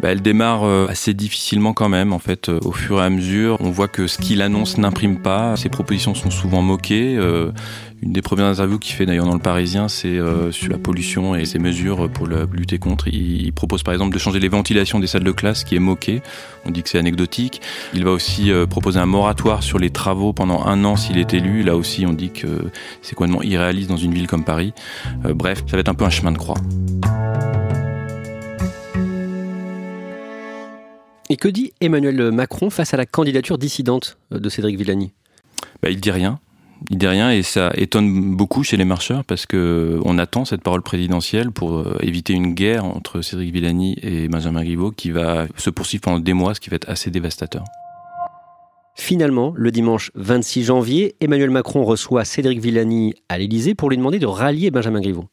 Bah, 0.00 0.10
Elle 0.12 0.22
démarre 0.22 0.64
euh, 0.64 0.86
assez 0.88 1.14
difficilement 1.14 1.72
quand 1.72 1.88
même. 1.88 2.12
En 2.12 2.18
fait, 2.18 2.48
euh, 2.48 2.60
au 2.64 2.72
fur 2.72 3.00
et 3.00 3.04
à 3.04 3.10
mesure, 3.10 3.58
on 3.60 3.70
voit 3.70 3.88
que 3.88 4.06
ce 4.06 4.18
qu'il 4.18 4.42
annonce 4.42 4.78
n'imprime 4.78 5.18
pas. 5.18 5.56
Ses 5.56 5.68
propositions 5.68 6.14
sont 6.14 6.30
souvent 6.30 6.62
moquées. 6.62 7.16
Euh, 7.16 7.50
une 8.00 8.12
des 8.12 8.22
premières 8.22 8.46
interviews 8.46 8.78
qu'il 8.78 8.94
fait 8.94 9.06
d'ailleurs 9.06 9.26
dans 9.26 9.34
le 9.34 9.40
Parisien, 9.40 9.88
c'est 9.88 10.20
sur 10.52 10.70
la 10.70 10.78
pollution 10.78 11.34
et 11.34 11.44
ses 11.44 11.58
mesures 11.58 12.08
pour 12.08 12.28
lutter 12.28 12.78
contre. 12.78 13.08
Il, 13.08 13.52
propose 13.52 13.82
par 13.82 13.92
exemple 13.92 14.14
de 14.14 14.20
changer 14.20 14.38
les 14.38 14.48
ventilations 14.48 15.00
des 15.00 15.08
salles 15.08 15.24
de 15.24 15.32
classe, 15.32 15.64
qui 15.64 15.74
est 15.74 15.80
moqué. 15.80 16.22
On 16.64 16.70
dit 16.70 16.84
que 16.84 16.90
c'est 16.90 16.98
anecdotique. 16.98 17.60
Il 17.94 18.04
va 18.04 18.12
aussi 18.12 18.52
proposer 18.70 19.00
un 19.00 19.06
moratoire 19.06 19.64
sur 19.64 19.80
les 19.80 19.90
travaux 19.90 20.32
pendant 20.32 20.64
un 20.64 20.84
an 20.84 20.94
s'il 20.94 21.18
est 21.18 21.34
élu. 21.34 21.64
Là 21.64 21.74
aussi, 21.74 22.06
on 22.06 22.12
dit 22.12 22.30
que 22.30 22.70
c'est 23.02 23.16
complètement 23.16 23.42
irréaliste 23.42 23.88
dans 23.88 23.96
une 23.96 24.14
ville 24.14 24.28
comme 24.28 24.44
Paris. 24.44 24.72
bref, 25.24 25.64
ça 25.66 25.76
va 25.76 25.80
être 25.80 25.88
un 25.88 25.94
peu 25.94 26.04
un 26.04 26.10
chemin 26.10 26.30
de 26.30 26.38
croix. 26.38 26.58
Et 31.30 31.36
que 31.36 31.48
dit 31.48 31.72
Emmanuel 31.80 32.32
Macron 32.32 32.70
face 32.70 32.94
à 32.94 32.96
la 32.96 33.04
candidature 33.04 33.58
dissidente 33.58 34.18
de 34.30 34.48
Cédric 34.48 34.78
Villani? 34.78 35.12
Bah, 35.82 35.90
Il 35.90 36.00
dit 36.00 36.10
rien. 36.10 36.40
Il 36.90 36.98
dit 36.98 37.08
rien 37.08 37.32
et 37.32 37.42
ça 37.42 37.72
étonne 37.74 38.36
beaucoup 38.36 38.62
chez 38.62 38.76
les 38.76 38.84
marcheurs 38.84 39.24
parce 39.24 39.46
que 39.46 40.00
on 40.04 40.16
attend 40.16 40.44
cette 40.44 40.62
parole 40.62 40.82
présidentielle 40.82 41.50
pour 41.50 41.78
euh, 41.78 41.98
éviter 42.00 42.34
une 42.34 42.54
guerre 42.54 42.84
entre 42.84 43.20
Cédric 43.20 43.52
Villani 43.52 43.96
et 44.00 44.28
Benjamin 44.28 44.62
Griveaux 44.62 44.92
qui 44.92 45.10
va 45.10 45.46
se 45.56 45.70
poursuivre 45.70 46.02
pendant 46.02 46.20
des 46.20 46.34
mois, 46.34 46.54
ce 46.54 46.60
qui 46.60 46.70
va 46.70 46.76
être 46.76 46.88
assez 46.88 47.10
dévastateur. 47.10 47.64
Finalement, 48.94 49.52
le 49.56 49.70
dimanche 49.70 50.12
26 50.14 50.64
janvier, 50.64 51.16
Emmanuel 51.20 51.50
Macron 51.50 51.84
reçoit 51.84 52.24
Cédric 52.24 52.60
Villani 52.60 53.14
à 53.28 53.38
l'Élysée 53.38 53.74
pour 53.74 53.90
lui 53.90 53.96
demander 53.96 54.18
de 54.18 54.26
rallier 54.26 54.70
Benjamin 54.70 55.00
Griveaux. 55.00 55.28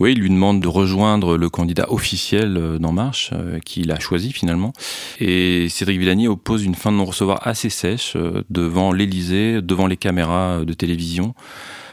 Oui, 0.00 0.12
il 0.12 0.20
lui 0.20 0.30
demande 0.30 0.62
de 0.62 0.68
rejoindre 0.68 1.36
le 1.36 1.50
candidat 1.50 1.90
officiel 1.90 2.56
euh, 2.56 2.78
d'En 2.78 2.92
Marche, 2.92 3.30
euh, 3.32 3.58
qu'il 3.58 3.90
a 3.90 3.98
choisi 3.98 4.32
finalement. 4.32 4.72
Et 5.18 5.68
Cédric 5.68 5.98
Villani 5.98 6.28
oppose 6.28 6.64
une 6.64 6.76
fin 6.76 6.92
de 6.92 6.96
non-recevoir 6.98 7.44
assez 7.44 7.68
sèche 7.68 8.14
euh, 8.14 8.44
devant 8.48 8.92
l'Élysée, 8.92 9.60
devant 9.60 9.88
les 9.88 9.96
caméras 9.96 10.64
de 10.64 10.72
télévision, 10.72 11.34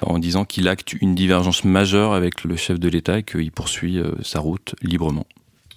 en 0.03 0.19
disant 0.19 0.45
qu'il 0.45 0.67
acte 0.67 0.93
une 0.93 1.15
divergence 1.15 1.63
majeure 1.63 2.13
avec 2.13 2.43
le 2.43 2.55
chef 2.55 2.79
de 2.79 2.89
l'État 2.89 3.17
et 3.17 3.23
qu'il 3.23 3.51
poursuit 3.51 3.99
sa 4.21 4.39
route 4.39 4.75
librement. 4.83 5.25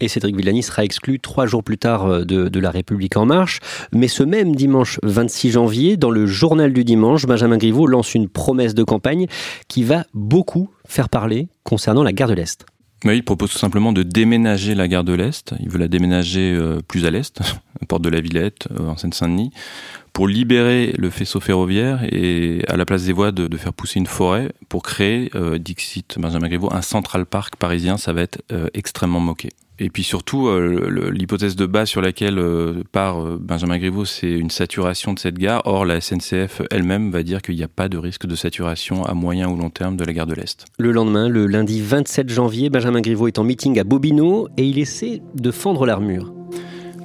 Et 0.01 0.09
Cédric 0.09 0.37
Villani 0.37 0.63
sera 0.63 0.85
exclu 0.85 1.19
trois 1.19 1.47
jours 1.47 1.65
plus 1.65 1.79
tard 1.79 2.07
euh, 2.07 2.25
de, 2.25 2.61
La 2.61 2.71
République 2.71 3.17
En 3.17 3.27
Marche. 3.27 3.61
Mais 3.93 4.09
ce 4.09 4.23
même 4.23 4.55
dimanche 4.55 4.99
26 5.03 5.53
janvier, 5.53 5.97
dans 5.97 6.11
le 6.11 6.27
journal 6.27 6.73
du 6.73 6.85
dimanche, 6.85 7.27
Benjamin 7.27 7.59
Griveaux 7.59 7.87
lance 7.87 8.15
une 8.15 8.29
promesse 8.29 8.75
de 8.75 8.85
campagne 8.85 9.27
qui 9.67 9.83
va 9.83 10.05
beaucoup 10.15 10.71
faire 10.87 11.09
parler 11.09 11.49
concernant 11.65 12.03
la 12.03 12.13
gare 12.13 12.29
de 12.29 12.35
l'Est. 12.35 12.65
il 13.05 13.25
propose 13.25 13.51
tout 13.51 13.59
simplement 13.59 13.93
de 13.93 14.03
déménager 14.03 14.75
la 14.75 14.87
gare 14.87 15.05
de 15.05 15.15
l'Est. 15.15 15.55
Il 15.61 15.69
veut 15.69 15.79
la 15.79 15.89
déménager 15.89 16.53
euh, 16.53 16.81
plus 16.87 17.05
à 17.05 17.11
l'Est, 17.11 17.41
à 17.83 17.87
Porte 17.87 18.03
de 18.03 18.09
la 18.09 18.21
Villette, 18.21 18.69
euh, 18.79 18.89
en 18.89 18.97
Seine-Saint-Denis, 18.97 19.51
pour 20.13 20.29
libérer 20.29 20.95
le 20.97 21.11
faisceau 21.11 21.41
ferroviaire 21.41 22.05
et 22.05 22.63
à 22.69 22.77
la 22.77 22.85
place 22.85 23.05
des 23.05 23.13
voies 23.13 23.33
de, 23.33 23.57
faire 23.57 23.73
pousser 23.73 23.99
une 23.99 24.07
forêt 24.07 24.53
pour 24.69 24.83
créer, 24.83 25.31
Dixit 25.61 26.19
Benjamin 26.19 26.49
Griveaux, 26.49 26.73
un 26.73 26.83
Central 26.83 27.25
Park 27.25 27.55
parisien. 27.57 27.99
Ça 27.99 28.13
va 28.13 28.23
être 28.23 28.43
extrêmement 28.75 29.21
moqué. 29.21 29.51
Et 29.81 29.91
puis 29.91 30.03
surtout, 30.03 30.49
euh, 30.49 31.11
l'hypothèse 31.13 31.55
de 31.55 31.65
base 31.65 31.89
sur 31.89 32.01
laquelle 32.01 32.39
euh, 32.39 32.83
part 32.91 33.23
euh, 33.23 33.39
Benjamin 33.41 33.79
Griveaux, 33.79 34.05
c'est 34.05 34.31
une 34.31 34.51
saturation 34.51 35.15
de 35.15 35.21
cette 35.21 35.39
gare. 35.39 35.63
Or, 35.67 35.85
la 35.85 36.01
SNCF 36.01 36.63
elle-même 36.73 37.13
va 37.13 37.23
dire 37.23 37.43
qu'il 37.43 37.55
n'y 37.55 37.63
a 37.63 37.69
pas 37.69 37.89
de 37.89 37.97
risque 37.97 38.27
de 38.27 38.35
saturation 38.35 39.05
à 39.05 39.15
moyen 39.15 39.49
ou 39.49 39.57
long 39.57 39.71
terme 39.71 39.97
de 39.97 40.05
la 40.05 40.13
gare 40.13 40.27
de 40.27 40.35
l'Est. 40.35 40.67
Le 40.79 40.91
lendemain, 40.91 41.29
le 41.29 41.47
lundi 41.47 41.81
27 41.81 42.29
janvier, 42.29 42.71
Benjamin 42.71 43.01
Griveaux 43.01 43.29
est 43.29 43.39
en 43.39 43.45
meeting 43.45 43.79
à 43.79 43.85
Bobino 43.85 44.49
et 44.57 44.65
il 44.65 44.81
essaie 44.81 45.23
de 45.37 45.51
fendre 45.53 45.87
l'armure. 45.87 46.33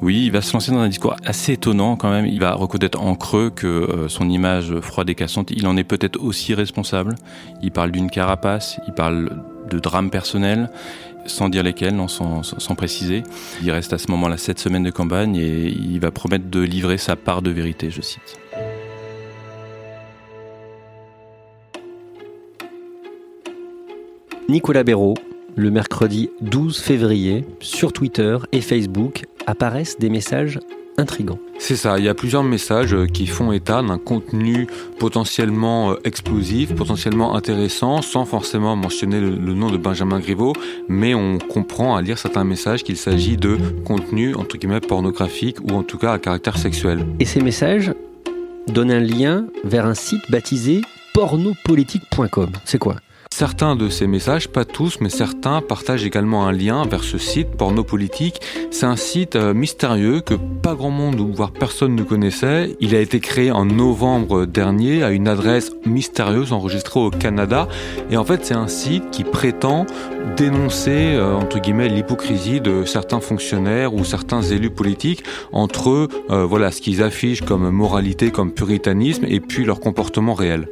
Oui, 0.02 0.24
il 0.26 0.32
va 0.32 0.42
se 0.42 0.52
lancer 0.52 0.72
dans 0.72 0.80
un 0.80 0.90
discours 0.90 1.16
assez 1.24 1.54
étonnant 1.54 1.96
quand 1.96 2.10
même. 2.10 2.26
Il 2.26 2.40
va 2.40 2.56
reconnaître 2.56 3.00
en 3.00 3.16
creux 3.16 3.52
que 3.52 4.08
son 4.10 4.30
image 4.30 4.78
froide 4.82 5.10
et 5.10 5.16
cassante, 5.16 5.52
il 5.52 5.66
en 5.66 5.78
est 5.78 5.86
peut-être 5.86 6.22
aussi 6.22 6.54
responsable. 6.54 7.16
Il 7.62 7.72
parle 7.72 7.92
d'une 7.92 8.10
carapace, 8.10 8.82
il 8.88 8.94
parle 8.94 9.44
de 9.70 9.80
drame 9.80 10.10
personnel 10.10 10.70
sans 11.26 11.50
dire 11.50 11.64
lesquels, 11.64 11.96
non, 11.96 12.08
sans, 12.08 12.76
préciser. 12.76 13.24
Il 13.62 13.72
reste 13.72 13.94
à 13.94 13.98
ce 13.98 14.10
moment-là 14.12 14.38
sept 14.38 14.60
semaines 14.60 14.84
de 14.84 14.92
campagne 14.92 15.36
et 15.36 15.68
il 15.68 16.00
va 16.00 16.12
promettre 16.12 16.50
de 16.50 16.60
livrer 16.60 16.98
sa 16.98 17.16
part 17.16 17.42
de 17.42 17.52
vérité, 17.52 17.90
je 17.90 18.02
cite. 18.02 18.38
Nicolas 24.50 24.84
Béraud, 24.84 25.16
le 25.56 25.72
mercredi 25.72 26.30
12 26.42 26.80
février, 26.80 27.46
sur 27.60 27.94
Twitter 27.94 28.38
et 28.52 28.62
Facebook, 28.62 29.24
apparaissent 29.48 29.98
des 29.98 30.10
messages 30.10 30.60
intrigant. 30.98 31.40
C'est 31.60 31.76
ça, 31.76 31.98
il 32.00 32.06
y 32.06 32.10
a 32.10 32.14
plusieurs 32.14 32.44
messages 32.44 32.94
euh, 32.94 33.06
qui 33.06 33.28
font 33.28 33.52
état 33.52 33.82
d'un 33.82 33.98
contenu 33.98 34.68
potentiellement 35.00 35.92
euh, 35.92 35.96
explosif, 36.04 36.76
potentiellement 36.76 37.36
intéressant, 37.36 38.02
sans 38.02 38.26
forcément 38.26 38.76
mentionner 38.76 39.20
le, 39.20 39.54
nom 39.54 39.70
de 39.70 39.78
Benjamin 39.78 40.20
Griveaux, 40.20 40.54
mais 40.88 41.14
on 41.14 41.38
comprend 41.38 41.96
à 41.96 42.02
lire 42.02 42.18
certains 42.18 42.44
messages 42.44 42.84
qu'il 42.84 42.98
s'agit 42.98 43.38
de 43.38 43.58
contenu, 43.86 44.36
entre 44.36 44.58
guillemets, 44.58 44.82
pornographique 44.82 45.58
ou 45.62 45.76
en 45.76 45.84
tout 45.84 45.98
cas 45.98 46.14
à 46.14 46.20
caractère 46.20 46.58
sexuel. 46.58 47.06
Et 47.20 47.26
ces 47.26 47.42
messages 47.42 47.94
donnent 48.68 48.92
un 48.92 49.00
lien 49.00 49.46
vers 49.64 49.86
un 49.86 49.94
site 49.94 50.30
baptisé 50.30 50.82
pornopolitique.com. 51.14 52.52
C'est 52.66 52.80
quoi? 52.80 52.96
Certains 53.36 53.76
de 53.76 53.90
ces 53.90 54.06
messages, 54.06 54.48
pas 54.48 54.64
tous, 54.64 55.00
mais 55.02 55.10
certains 55.10 55.60
partagent 55.62 56.06
également 56.06 56.46
un 56.46 56.52
lien 56.52 56.86
vers 56.86 57.04
ce 57.04 57.18
site 57.18 57.50
Pornopolitique. 57.50 58.40
C'est 58.70 58.86
un 58.86 58.96
site 58.96 59.36
euh, 59.36 59.56
mystérieux 59.56 60.22
que 60.22 60.36
pas 60.36 60.76
grand 60.76 60.92
monde 60.92 61.20
ou 61.20 61.34
voire 61.34 61.50
personne 61.50 61.96
ne 61.96 62.04
connaissait. 62.04 62.78
Il 62.80 62.94
a 62.94 63.00
été 63.00 63.20
créé 63.20 63.50
en 63.50 63.66
novembre 63.66 64.46
dernier 64.46 65.02
à 65.02 65.10
une 65.10 65.28
adresse 65.28 65.72
mystérieuse 65.84 66.54
enregistrée 66.54 67.00
au 67.00 67.10
Canada. 67.10 67.68
Et 68.12 68.18
en 68.18 68.24
fait, 68.24 68.46
c'est 68.46 68.54
un 68.54 68.68
site 68.68 69.10
qui 69.10 69.24
prétend 69.24 69.88
dénoncer, 70.38 71.16
euh, 71.16 71.34
entre 71.34 71.58
guillemets, 71.58 71.90
l'hypocrisie 71.90 72.62
de 72.62 72.86
certains 72.86 73.20
fonctionnaires 73.20 73.96
ou 73.96 74.06
certains 74.06 74.44
élus 74.44 74.70
politiques 74.70 75.24
entre, 75.52 76.08
euh, 76.30 76.46
voilà, 76.46 76.70
ce 76.70 76.82
qu'ils 76.82 77.02
affichent 77.02 77.42
comme 77.42 77.68
moralité, 77.72 78.30
comme 78.30 78.52
puritanisme 78.52 79.26
et 79.28 79.40
puis 79.40 79.66
leur 79.66 79.80
comportement 79.80 80.36
réel. 80.36 80.68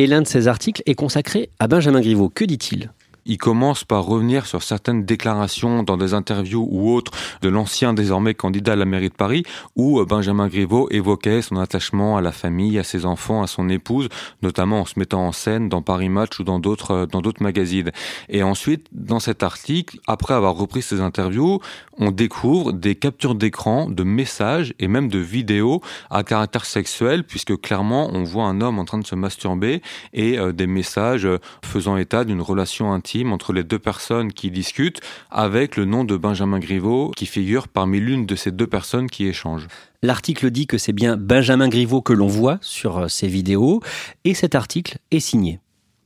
Et 0.00 0.06
l'un 0.06 0.22
de 0.22 0.26
ces 0.26 0.48
articles 0.48 0.82
est 0.86 0.94
consacré 0.94 1.50
à 1.58 1.68
Benjamin 1.68 2.00
Griveaux. 2.00 2.30
Que 2.30 2.46
dit-il? 2.46 2.90
Il 3.26 3.38
commence 3.38 3.84
par 3.84 4.04
revenir 4.04 4.46
sur 4.46 4.62
certaines 4.62 5.04
déclarations 5.04 5.82
dans 5.82 5.96
des 5.96 6.14
interviews 6.14 6.66
ou 6.70 6.92
autres 6.92 7.12
de 7.42 7.48
l'ancien 7.48 7.94
désormais 7.94 8.34
candidat 8.34 8.72
à 8.72 8.76
la 8.76 8.84
mairie 8.84 9.08
de 9.08 9.14
Paris, 9.14 9.44
où 9.76 10.00
euh, 10.00 10.04
Benjamin 10.04 10.48
Griveaux 10.48 10.88
évoquait 10.90 11.42
son 11.42 11.56
attachement 11.56 12.16
à 12.16 12.20
la 12.20 12.32
famille, 12.32 12.78
à 12.78 12.84
ses 12.84 13.06
enfants, 13.06 13.42
à 13.42 13.46
son 13.46 13.68
épouse, 13.68 14.08
notamment 14.42 14.80
en 14.80 14.84
se 14.84 14.98
mettant 14.98 15.26
en 15.26 15.32
scène 15.32 15.68
dans 15.68 15.82
Paris 15.82 16.08
Match 16.08 16.38
ou 16.38 16.44
dans 16.44 16.58
d'autres 16.58 16.92
euh, 16.92 17.06
dans 17.06 17.20
d'autres 17.20 17.42
magazines. 17.42 17.90
Et 18.28 18.42
ensuite, 18.42 18.86
dans 18.92 19.20
cet 19.20 19.42
article, 19.42 19.98
après 20.06 20.34
avoir 20.34 20.54
repris 20.54 20.82
ces 20.82 21.00
interviews, 21.00 21.60
on 21.98 22.10
découvre 22.10 22.72
des 22.72 22.94
captures 22.94 23.34
d'écran, 23.34 23.88
de 23.88 24.04
messages 24.04 24.74
et 24.78 24.88
même 24.88 25.08
de 25.08 25.18
vidéos 25.18 25.80
à 26.08 26.22
caractère 26.22 26.64
sexuel, 26.64 27.24
puisque 27.24 27.60
clairement 27.60 28.10
on 28.12 28.24
voit 28.24 28.44
un 28.44 28.60
homme 28.60 28.78
en 28.78 28.84
train 28.84 28.98
de 28.98 29.06
se 29.06 29.14
masturber 29.14 29.82
et 30.12 30.38
euh, 30.38 30.52
des 30.52 30.66
messages 30.66 31.28
faisant 31.64 31.96
état 31.96 32.24
d'une 32.24 32.40
relation 32.40 32.92
intime 32.92 33.09
entre 33.32 33.52
les 33.52 33.64
deux 33.64 33.78
personnes 33.78 34.32
qui 34.32 34.50
discutent, 34.50 35.00
avec 35.30 35.76
le 35.76 35.84
nom 35.84 36.04
de 36.04 36.16
Benjamin 36.16 36.58
Griveaux 36.58 37.10
qui 37.16 37.26
figure 37.26 37.68
parmi 37.68 38.00
l'une 38.00 38.26
de 38.26 38.36
ces 38.36 38.52
deux 38.52 38.66
personnes 38.66 39.08
qui 39.08 39.26
échangent. 39.26 39.68
L'article 40.02 40.50
dit 40.50 40.66
que 40.66 40.78
c'est 40.78 40.92
bien 40.92 41.16
Benjamin 41.16 41.68
Griveaux 41.68 42.02
que 42.02 42.12
l'on 42.12 42.28
voit 42.28 42.58
sur 42.62 42.98
euh, 42.98 43.08
ces 43.08 43.28
vidéos, 43.28 43.82
et 44.24 44.34
cet 44.34 44.54
article 44.54 44.98
est 45.10 45.20
signé. 45.20 45.60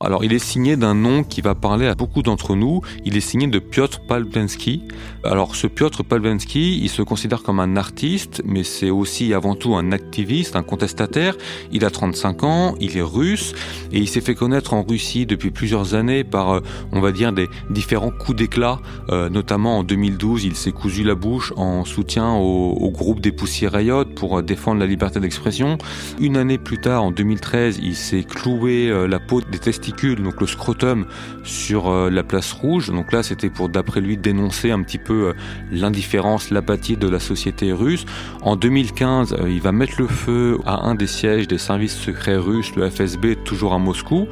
Alors, 0.04 0.22
il 0.22 0.34
est 0.34 0.38
signé 0.38 0.76
d'un 0.76 0.94
nom 0.94 1.24
qui 1.24 1.40
va 1.40 1.54
parler 1.54 1.86
à 1.86 1.94
beaucoup 1.94 2.22
d'entre 2.22 2.54
nous. 2.54 2.82
Il 3.06 3.16
est 3.16 3.20
signé 3.20 3.46
de 3.46 3.58
Piotr 3.58 4.00
Palvensky. 4.00 4.82
Alors, 5.24 5.56
ce 5.56 5.66
Piotr 5.66 6.04
Palvensky, 6.04 6.78
il 6.82 6.90
se 6.90 7.00
considère 7.00 7.42
comme 7.42 7.58
un 7.58 7.76
artiste, 7.78 8.42
mais 8.44 8.64
c'est 8.64 8.90
aussi 8.90 9.32
avant 9.32 9.54
tout 9.54 9.74
un 9.74 9.92
activiste, 9.92 10.56
un 10.56 10.62
contestataire. 10.62 11.34
Il 11.72 11.86
a 11.86 11.90
35 11.90 12.44
ans, 12.44 12.74
il 12.80 12.98
est 12.98 13.02
russe 13.02 13.54
et 13.92 13.98
il 13.98 14.06
s'est 14.06 14.20
fait 14.20 14.34
connaître 14.34 14.74
en 14.74 14.82
Russie 14.82 15.24
depuis 15.24 15.50
plusieurs 15.50 15.94
années 15.94 16.22
par, 16.22 16.50
euh, 16.50 16.60
on 16.92 17.00
va 17.00 17.10
dire, 17.10 17.32
des 17.32 17.48
différents 17.70 18.10
coups 18.10 18.36
d'éclat. 18.36 18.80
Euh, 19.08 19.30
notamment 19.30 19.78
en 19.78 19.84
2012, 19.84 20.44
il 20.44 20.54
s'est 20.54 20.72
cousu 20.72 21.02
la 21.04 21.14
bouche 21.14 21.54
en 21.56 21.86
soutien 21.86 22.34
au, 22.34 22.72
au 22.72 22.90
groupe 22.90 23.20
des 23.20 23.32
Poussières 23.32 23.72
Riot 23.72 24.04
pour 24.04 24.38
euh, 24.38 24.42
défendre 24.42 24.80
la 24.80 24.86
liberté 24.86 25.18
d'expression. 25.18 25.78
Une 26.20 26.36
année 26.36 26.58
plus 26.58 26.78
tard, 26.78 27.04
en 27.04 27.10
2013, 27.10 27.80
il 27.82 27.96
s'est 27.96 28.24
cloué 28.24 28.92
la 29.08 29.18
peau 29.18 29.40
des 29.40 29.58
testicules, 29.58 29.93
donc 30.02 30.40
le 30.40 30.46
scrotum, 30.46 31.06
sur 31.44 31.90
la 32.10 32.22
place 32.22 32.52
rouge. 32.52 32.90
Donc 32.90 33.12
là, 33.12 33.22
c'était 33.22 33.50
pour, 33.50 33.68
d'après 33.68 34.00
lui, 34.00 34.16
dénoncer 34.16 34.70
un 34.70 34.82
petit 34.82 34.98
peu 34.98 35.34
l'indifférence, 35.70 36.50
l'apathie 36.50 36.96
de 36.96 37.08
la 37.08 37.20
société 37.20 37.72
russe. 37.72 38.04
En 38.42 38.56
2015, 38.56 39.36
il 39.46 39.60
va 39.60 39.72
mettre 39.72 39.94
le 39.98 40.06
feu 40.06 40.58
à 40.66 40.86
un 40.86 40.94
des 40.94 41.06
sièges 41.06 41.48
des 41.48 41.58
services 41.58 41.96
secrets 41.96 42.36
russes, 42.36 42.74
le 42.76 42.90
FSB, 42.90 43.36
toujours 43.44 43.72
à 43.72 43.78
Moscou. 43.78 44.26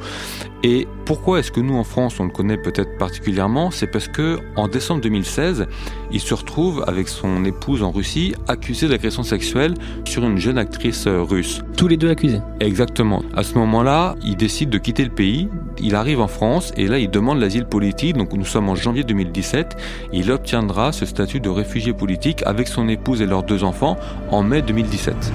Et 0.65 0.87
pourquoi 1.05 1.39
est-ce 1.39 1.51
que 1.51 1.59
nous 1.59 1.75
en 1.75 1.83
France 1.83 2.21
on 2.21 2.23
le 2.23 2.29
connaît 2.29 2.57
peut-être 2.57 2.97
particulièrement? 2.97 3.69
C'est 3.69 3.87
parce 3.87 4.07
que 4.07 4.39
en 4.55 4.69
décembre 4.69 5.01
2016, 5.01 5.67
il 6.09 6.21
se 6.21 6.33
retrouve 6.33 6.85
avec 6.87 7.09
son 7.09 7.43
épouse 7.43 7.83
en 7.83 7.91
Russie 7.91 8.33
accusé 8.47 8.87
d'agression 8.87 9.23
sexuelle 9.23 9.73
sur 10.05 10.23
une 10.23 10.37
jeune 10.37 10.57
actrice 10.57 11.05
euh, 11.05 11.21
russe. 11.21 11.61
Tous 11.75 11.89
les 11.89 11.97
deux 11.97 12.09
accusés? 12.09 12.39
Exactement. 12.61 13.23
À 13.35 13.43
ce 13.43 13.55
moment-là, 13.55 14.15
il 14.23 14.37
décide 14.37 14.69
de 14.69 14.77
quitter 14.77 15.03
le 15.03 15.09
pays. 15.09 15.49
Il 15.79 15.95
arrive 15.95 16.21
en 16.21 16.27
France 16.27 16.71
et 16.77 16.87
là 16.87 16.97
il 16.97 17.09
demande 17.09 17.41
l'asile 17.41 17.65
politique. 17.65 18.15
Donc 18.15 18.31
nous 18.31 18.45
sommes 18.45 18.69
en 18.69 18.75
janvier 18.75 19.03
2017. 19.03 19.75
il 20.13 20.31
obtiendra 20.31 20.93
ce 20.93 21.05
statut 21.05 21.41
de 21.41 21.49
réfugié 21.49 21.91
politique 21.91 22.41
avec 22.45 22.69
son 22.69 22.87
épouse 22.87 23.21
et 23.21 23.25
leurs 23.25 23.43
deux 23.43 23.65
enfants 23.65 23.97
en 24.31 24.43
mai 24.43 24.61
2017. 24.61 25.33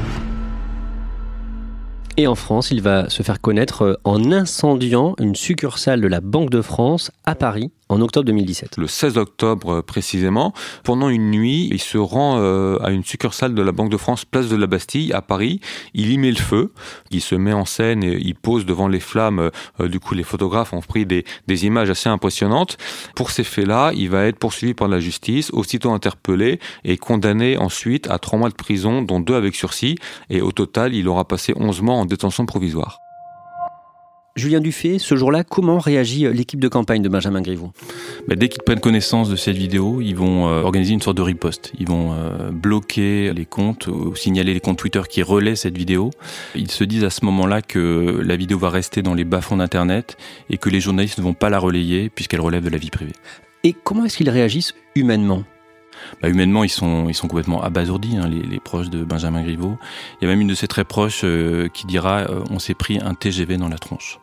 Et 2.19 2.27
en 2.27 2.35
France, 2.35 2.73
il 2.73 2.83
va 2.83 3.09
se 3.09 3.23
faire 3.23 3.41
connaître 3.41 3.83
euh, 3.83 4.01
en 4.03 4.33
incendiant 4.33 5.15
une 5.21 5.37
succursale 5.37 6.01
de 6.01 6.09
la 6.09 6.21
Banque 6.21 6.51
de 6.51 6.63
France 6.63 7.13
à 7.25 7.37
Paris 7.37 7.71
en 7.89 8.01
octobre 8.01 8.27
2017. 8.27 8.77
Le 8.77 8.87
16 8.87 9.17
octobre 9.17 9.79
euh, 9.79 9.83
précisément, 9.83 10.53
pendant 10.85 11.09
une 11.09 11.31
nuit, 11.31 11.69
il 11.71 11.81
se 11.81 11.99
rend 11.99 12.39
euh, 12.39 12.79
à 12.83 12.91
une 12.91 13.05
succursale 13.05 13.55
de 13.55 13.63
la 13.63 13.73
Banque 13.73 13.91
de 13.91 13.97
France, 13.97 14.25
place 14.25 14.49
de 14.49 14.57
la 14.57 14.67
Bastille, 14.67 15.13
à 15.13 15.23
Paris. 15.23 15.61
Il 15.95 16.11
y 16.11 16.19
met 16.19 16.31
le 16.31 16.37
feu, 16.37 16.73
il 17.11 17.21
se 17.21 17.35
met 17.35 17.53
en 17.53 17.65
scène 17.65 18.05
et 18.05 18.19
il 18.19 18.35
pose 18.35 18.67
devant 18.67 18.89
les 18.89 19.01
flammes. 19.01 19.51
Euh, 19.81 19.89
du 19.89 20.01
coup, 20.01 20.15
les 20.15 20.23
photographes 20.23 20.73
ont 20.73 20.81
pris 20.81 21.07
des, 21.07 21.25
des 21.47 21.67
images 21.67 21.91
assez 21.91 22.09
impressionnantes. 22.09 22.77
Pour 23.15 23.31
ces 23.31 23.45
faits-là, 23.45 23.93
il 23.95 24.11
va 24.11 24.27
être 24.27 24.39
poursuivi 24.39 24.75
par 24.75 24.89
la 24.89 25.01
justice, 25.01 25.51
aussitôt 25.53 25.93
interpellé 25.93 26.61
et 26.85 26.97
condamné 26.97 27.57
ensuite 27.57 28.09
à 28.11 28.19
trois 28.19 28.39
mois 28.39 28.51
de 28.51 28.55
prison, 28.55 29.03
dont 29.03 29.21
deux 29.21 29.35
avec 29.35 29.55
sursis. 29.55 29.97
Et 30.31 30.41
au 30.41 30.53
total, 30.53 30.95
il 30.95 31.09
aura 31.09 31.27
passé 31.27 31.53
11 31.57 31.83
mois 31.83 31.95
en 31.95 32.05
détention 32.05 32.47
provisoire. 32.47 33.08
Julien 34.39 34.61
Dufay, 34.61 34.99
ce 34.99 35.17
jour-là, 35.17 35.43
comment 35.43 35.79
réagit 35.79 36.25
euh, 36.25 36.33
l'équipe 36.33 36.61
de 36.61 36.69
campagne 36.69 37.03
de 37.03 37.09
Benjamin 37.09 37.43
Griveaux? 37.43 37.73
Bah, 38.29 38.37
Dès 38.37 38.49
qu'ils 38.49 38.63
prennent 38.63 38.81
connaissance 38.81 39.29
de 39.29 39.37
cette 39.37 39.57
vidéo, 39.57 40.01
ils 40.01 40.15
vont 40.15 40.49
euh, 40.49 40.63
organiser 40.63 40.95
une 40.95 41.03
sorte 41.03 41.17
de 41.17 41.23
riposte. 41.23 41.73
Ils 41.79 41.89
vont 41.89 42.13
euh, 42.13 42.51
bloquer 42.53 43.33
les 43.35 43.45
comptes 43.45 43.89
ou 43.89 44.15
signaler 44.15 44.55
les 44.55 44.61
comptes 44.61 44.79
Twitter 44.79 45.03
qui 45.11 45.23
relaient 45.23 45.57
cette 45.57 45.77
vidéo. 45.77 46.11
Ils 46.55 46.71
se 46.71 46.85
disent 46.85 47.05
à 47.05 47.11
ce 47.11 47.25
moment-là 47.25 47.63
que 47.63 48.23
la 48.25 48.37
vidéo 48.37 48.59
va 48.59 48.71
rester 48.71 49.03
dans 49.03 49.15
les 49.15 49.25
bas-fonds 49.25 49.57
d'Internet 49.57 50.17
et 50.51 50.57
que 50.57 50.71
les 50.71 50.81
journalistes 50.81 51.19
ne 51.19 51.25
vont 51.25 51.35
pas 51.35 51.51
la 51.51 51.59
relayer 51.59 52.09
puisqu'elle 52.09 52.41
relève 52.41 52.63
de 52.63 52.71
la 52.71 52.79
vie 52.79 52.91
privée. 52.91 53.15
Et 53.65 53.73
comment 53.73 54.05
est-ce 54.05 54.17
qu'ils 54.17 54.31
réagissent 54.31 54.75
humainement? 54.95 55.43
Bah, 56.23 56.29
humainement, 56.29 56.63
ils 56.63 56.69
sont, 56.69 57.09
ils 57.09 57.15
sont 57.15 57.27
complètement 57.27 57.61
abasourdis, 57.61 58.17
hein, 58.17 58.29
les, 58.29 58.43
les, 58.43 58.61
proches 58.61 58.89
de 58.89 59.03
Benjamin 59.03 59.43
Griveaux. 59.43 59.77
Il 60.21 60.25
y 60.25 60.29
a 60.29 60.31
même 60.31 60.41
une 60.41 60.49
de 60.49 60.55
ses 60.55 60.69
très 60.69 60.85
proches 60.85 61.25
qui 61.75 61.87
dira 61.89 62.25
On 62.51 62.61
s'est 62.61 62.75
pris 62.75 63.01
un 63.01 63.15
TGV 63.15 63.57
dans 63.57 63.69
la 63.69 63.79
tronche 63.79 64.21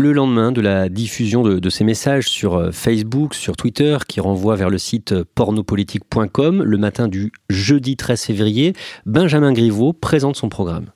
le 0.00 0.12
lendemain 0.12 0.52
de 0.52 0.60
la 0.60 0.88
diffusion 0.88 1.42
de, 1.42 1.70
ces 1.70 1.82
messages 1.82 2.28
sur 2.28 2.54
euh, 2.54 2.70
Facebook, 2.70 3.34
sur 3.34 3.56
Twitter, 3.56 3.98
qui 4.06 4.20
renvoie 4.20 4.54
vers 4.54 4.70
le 4.70 4.78
site 4.78 5.10
euh, 5.10 5.24
pornopolitique.com, 5.34 6.62
le 6.62 6.78
matin 6.78 7.08
du 7.08 7.32
jeudi 7.50 7.96
13 7.96 8.22
février, 8.22 8.74
Benjamin 9.06 9.52
Griveaux 9.52 9.92
présente 9.92 10.36
son 10.36 10.48
programme. 10.48 10.86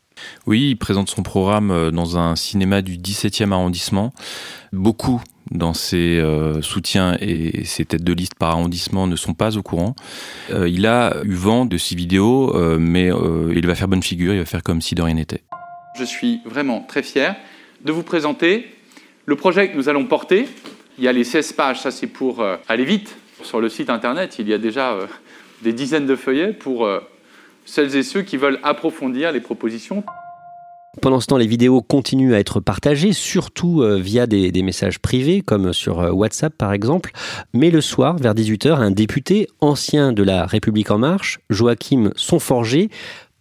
Oui, 0.47 0.69
il 0.71 0.77
présente 0.77 1.11
son 1.11 1.25
programme 1.25 1.73
euh, 1.73 1.91
dans 1.91 2.17
un 2.17 2.37
cinéma 2.37 2.81
du 2.81 2.97
17e 2.97 3.51
arrondissement. 3.51 4.13
Beaucoup 4.73 5.21
dans 5.51 5.75
ses 5.75 6.25
soutiens 6.63 7.19
et 7.21 7.65
ses 7.65 7.85
têtes 7.85 8.05
de 8.05 8.13
liste 8.15 8.37
par 8.37 8.51
arrondissement 8.51 9.07
ne 9.07 9.17
sont 9.17 9.35
pas 9.35 9.59
au 9.59 9.63
courant. 9.63 9.95
il 10.49 10.87
a 10.87 11.17
eu 11.25 11.35
vent 11.35 11.67
de 11.67 11.77
ces 11.77 11.95
vidéos, 11.95 12.55
mais 12.79 13.11
il 13.55 13.67
va 13.67 13.75
faire 13.75 13.89
bonne 13.89 14.03
figure, 14.03 14.33
il 14.33 14.39
va 14.39 14.47
faire 14.47 14.63
comme 14.63 14.81
si 14.81 14.95
de 14.95 15.03
rien 15.03 15.17
n'était. 15.17 15.43
Je 15.99 16.05
suis 16.05 16.41
vraiment 16.47 16.81
très 16.89 17.03
fier 17.03 17.37
de 17.85 17.93
vous 17.93 18.03
présenter 18.03 18.67
le 19.27 19.37
projet 19.37 19.71
que 19.71 19.77
nous 19.77 19.89
allons 19.89 20.07
porter, 20.07 20.49
il 20.99 21.05
y 21.05 21.09
a 21.09 21.13
les 21.13 21.25
16 21.25 21.53
pages, 21.53 21.81
ça 21.81 21.91
c'est 21.91 22.07
pour 22.07 22.41
euh, 22.41 22.57
aller 22.69 22.85
vite. 22.85 23.17
Sur 23.43 23.61
le 23.61 23.69
site 23.69 23.91
internet, 23.91 24.37
il 24.39 24.49
y 24.49 24.53
a 24.53 24.59
déjà 24.59 24.93
euh, 24.93 25.07
des 25.63 25.73
dizaines 25.73 26.07
de 26.07 26.17
feuillets 26.17 26.53
pour 26.53 26.87
euh, 26.87 27.01
celles 27.65 27.97
et 27.97 28.03
ceux 28.03 28.23
qui 28.23 28.37
veulent 28.37 28.59
approfondir 28.63 29.33
les 29.33 29.41
propositions. 29.41 30.05
Pendant 31.01 31.21
ce 31.21 31.27
temps, 31.27 31.39
les 31.39 31.47
vidéos 31.47 31.81
continuent 31.81 32.35
à 32.35 32.39
être 32.39 32.61
partagées, 32.61 33.15
surtout 33.15 33.83
via 33.97 34.27
des, 34.27 34.53
des, 34.53 34.63
messages 34.63 34.99
privés, 34.99 35.41
comme 35.41 35.73
sur 35.73 36.15
WhatsApp 36.15 36.55
par 36.55 36.75
exemple. 36.75 37.13
Mais 37.55 37.71
le 37.71 37.81
soir, 37.81 38.19
vers 38.19 38.35
18h, 38.35 38.75
un 38.75 38.91
député 38.91 39.49
ancien 39.61 40.13
de 40.13 40.23
la 40.23 40.45
République 40.45 40.91
en 40.91 40.99
marche, 40.99 41.41
Joachim 41.49 42.11
Sonforger, 42.15 42.91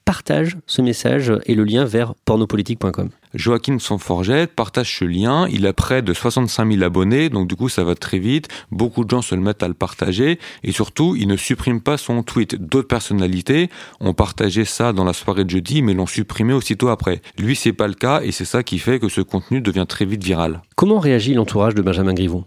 partage 0.05 0.55
ce 0.65 0.81
message 0.81 1.33
et 1.45 1.55
le 1.55 1.65
lien 1.65 1.83
vers 1.83 2.15
pornopolitique.com. 2.23 3.09
Joachim 3.33 3.79
Sonforget 3.79 4.47
partage 4.47 4.99
ce 4.99 5.05
lien, 5.05 5.47
il 5.49 5.65
a 5.65 5.73
près 5.73 6.01
de 6.01 6.13
65 6.13 6.71
000 6.71 6.83
abonnés, 6.83 7.29
donc 7.29 7.47
du 7.47 7.55
coup 7.55 7.69
ça 7.69 7.83
va 7.83 7.95
très 7.95 8.19
vite, 8.19 8.47
beaucoup 8.71 9.05
de 9.05 9.09
gens 9.09 9.21
se 9.21 9.35
le 9.35 9.41
mettent 9.41 9.63
à 9.63 9.67
le 9.67 9.73
partager, 9.73 10.39
et 10.63 10.71
surtout 10.71 11.15
il 11.15 11.27
ne 11.27 11.37
supprime 11.37 11.81
pas 11.81 11.97
son 11.97 12.23
tweet. 12.23 12.55
D'autres 12.55 12.87
personnalités 12.87 13.69
ont 13.99 14.13
partagé 14.13 14.65
ça 14.65 14.91
dans 14.93 15.05
la 15.05 15.13
soirée 15.13 15.45
de 15.45 15.49
jeudi, 15.49 15.81
mais 15.81 15.93
l'ont 15.93 16.07
supprimé 16.07 16.53
aussitôt 16.53 16.89
après. 16.89 17.21
Lui 17.37 17.55
c'est 17.55 17.73
pas 17.73 17.87
le 17.87 17.93
cas, 17.93 18.21
et 18.21 18.31
c'est 18.31 18.45
ça 18.45 18.63
qui 18.63 18.79
fait 18.79 18.99
que 18.99 19.09
ce 19.09 19.21
contenu 19.21 19.61
devient 19.61 19.85
très 19.87 20.05
vite 20.05 20.23
viral. 20.23 20.61
Comment 20.75 20.99
réagit 20.99 21.33
l'entourage 21.33 21.75
de 21.75 21.81
Benjamin 21.81 22.13
Griveaux? 22.13 22.45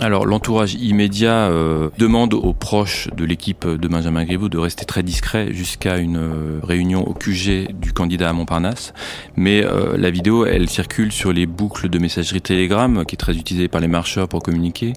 Alors 0.00 0.26
l'entourage 0.26 0.74
immédiat 0.74 1.48
euh, 1.50 1.90
demande 1.98 2.34
aux 2.34 2.52
proches 2.52 3.08
de 3.16 3.24
l'équipe 3.24 3.66
de 3.66 3.88
Benjamin 3.88 4.24
Griveaux 4.24 4.48
de 4.48 4.58
rester 4.58 4.84
très 4.84 5.02
discret 5.02 5.52
jusqu'à 5.52 5.98
une 5.98 6.16
euh, 6.16 6.60
réunion 6.62 7.06
au 7.06 7.14
QG 7.14 7.72
du 7.72 7.92
candidat 7.92 8.30
à 8.30 8.32
Montparnasse. 8.32 8.92
Mais 9.36 9.64
euh, 9.64 9.96
la 9.96 10.10
vidéo, 10.10 10.46
elle 10.46 10.68
circule 10.68 11.12
sur 11.12 11.32
les 11.32 11.46
boucles 11.46 11.88
de 11.88 11.98
messagerie 11.98 12.40
Telegram, 12.40 13.04
qui 13.06 13.14
est 13.14 13.18
très 13.18 13.36
utilisée 13.36 13.68
par 13.68 13.80
les 13.80 13.88
marcheurs 13.88 14.28
pour 14.28 14.42
communiquer. 14.42 14.94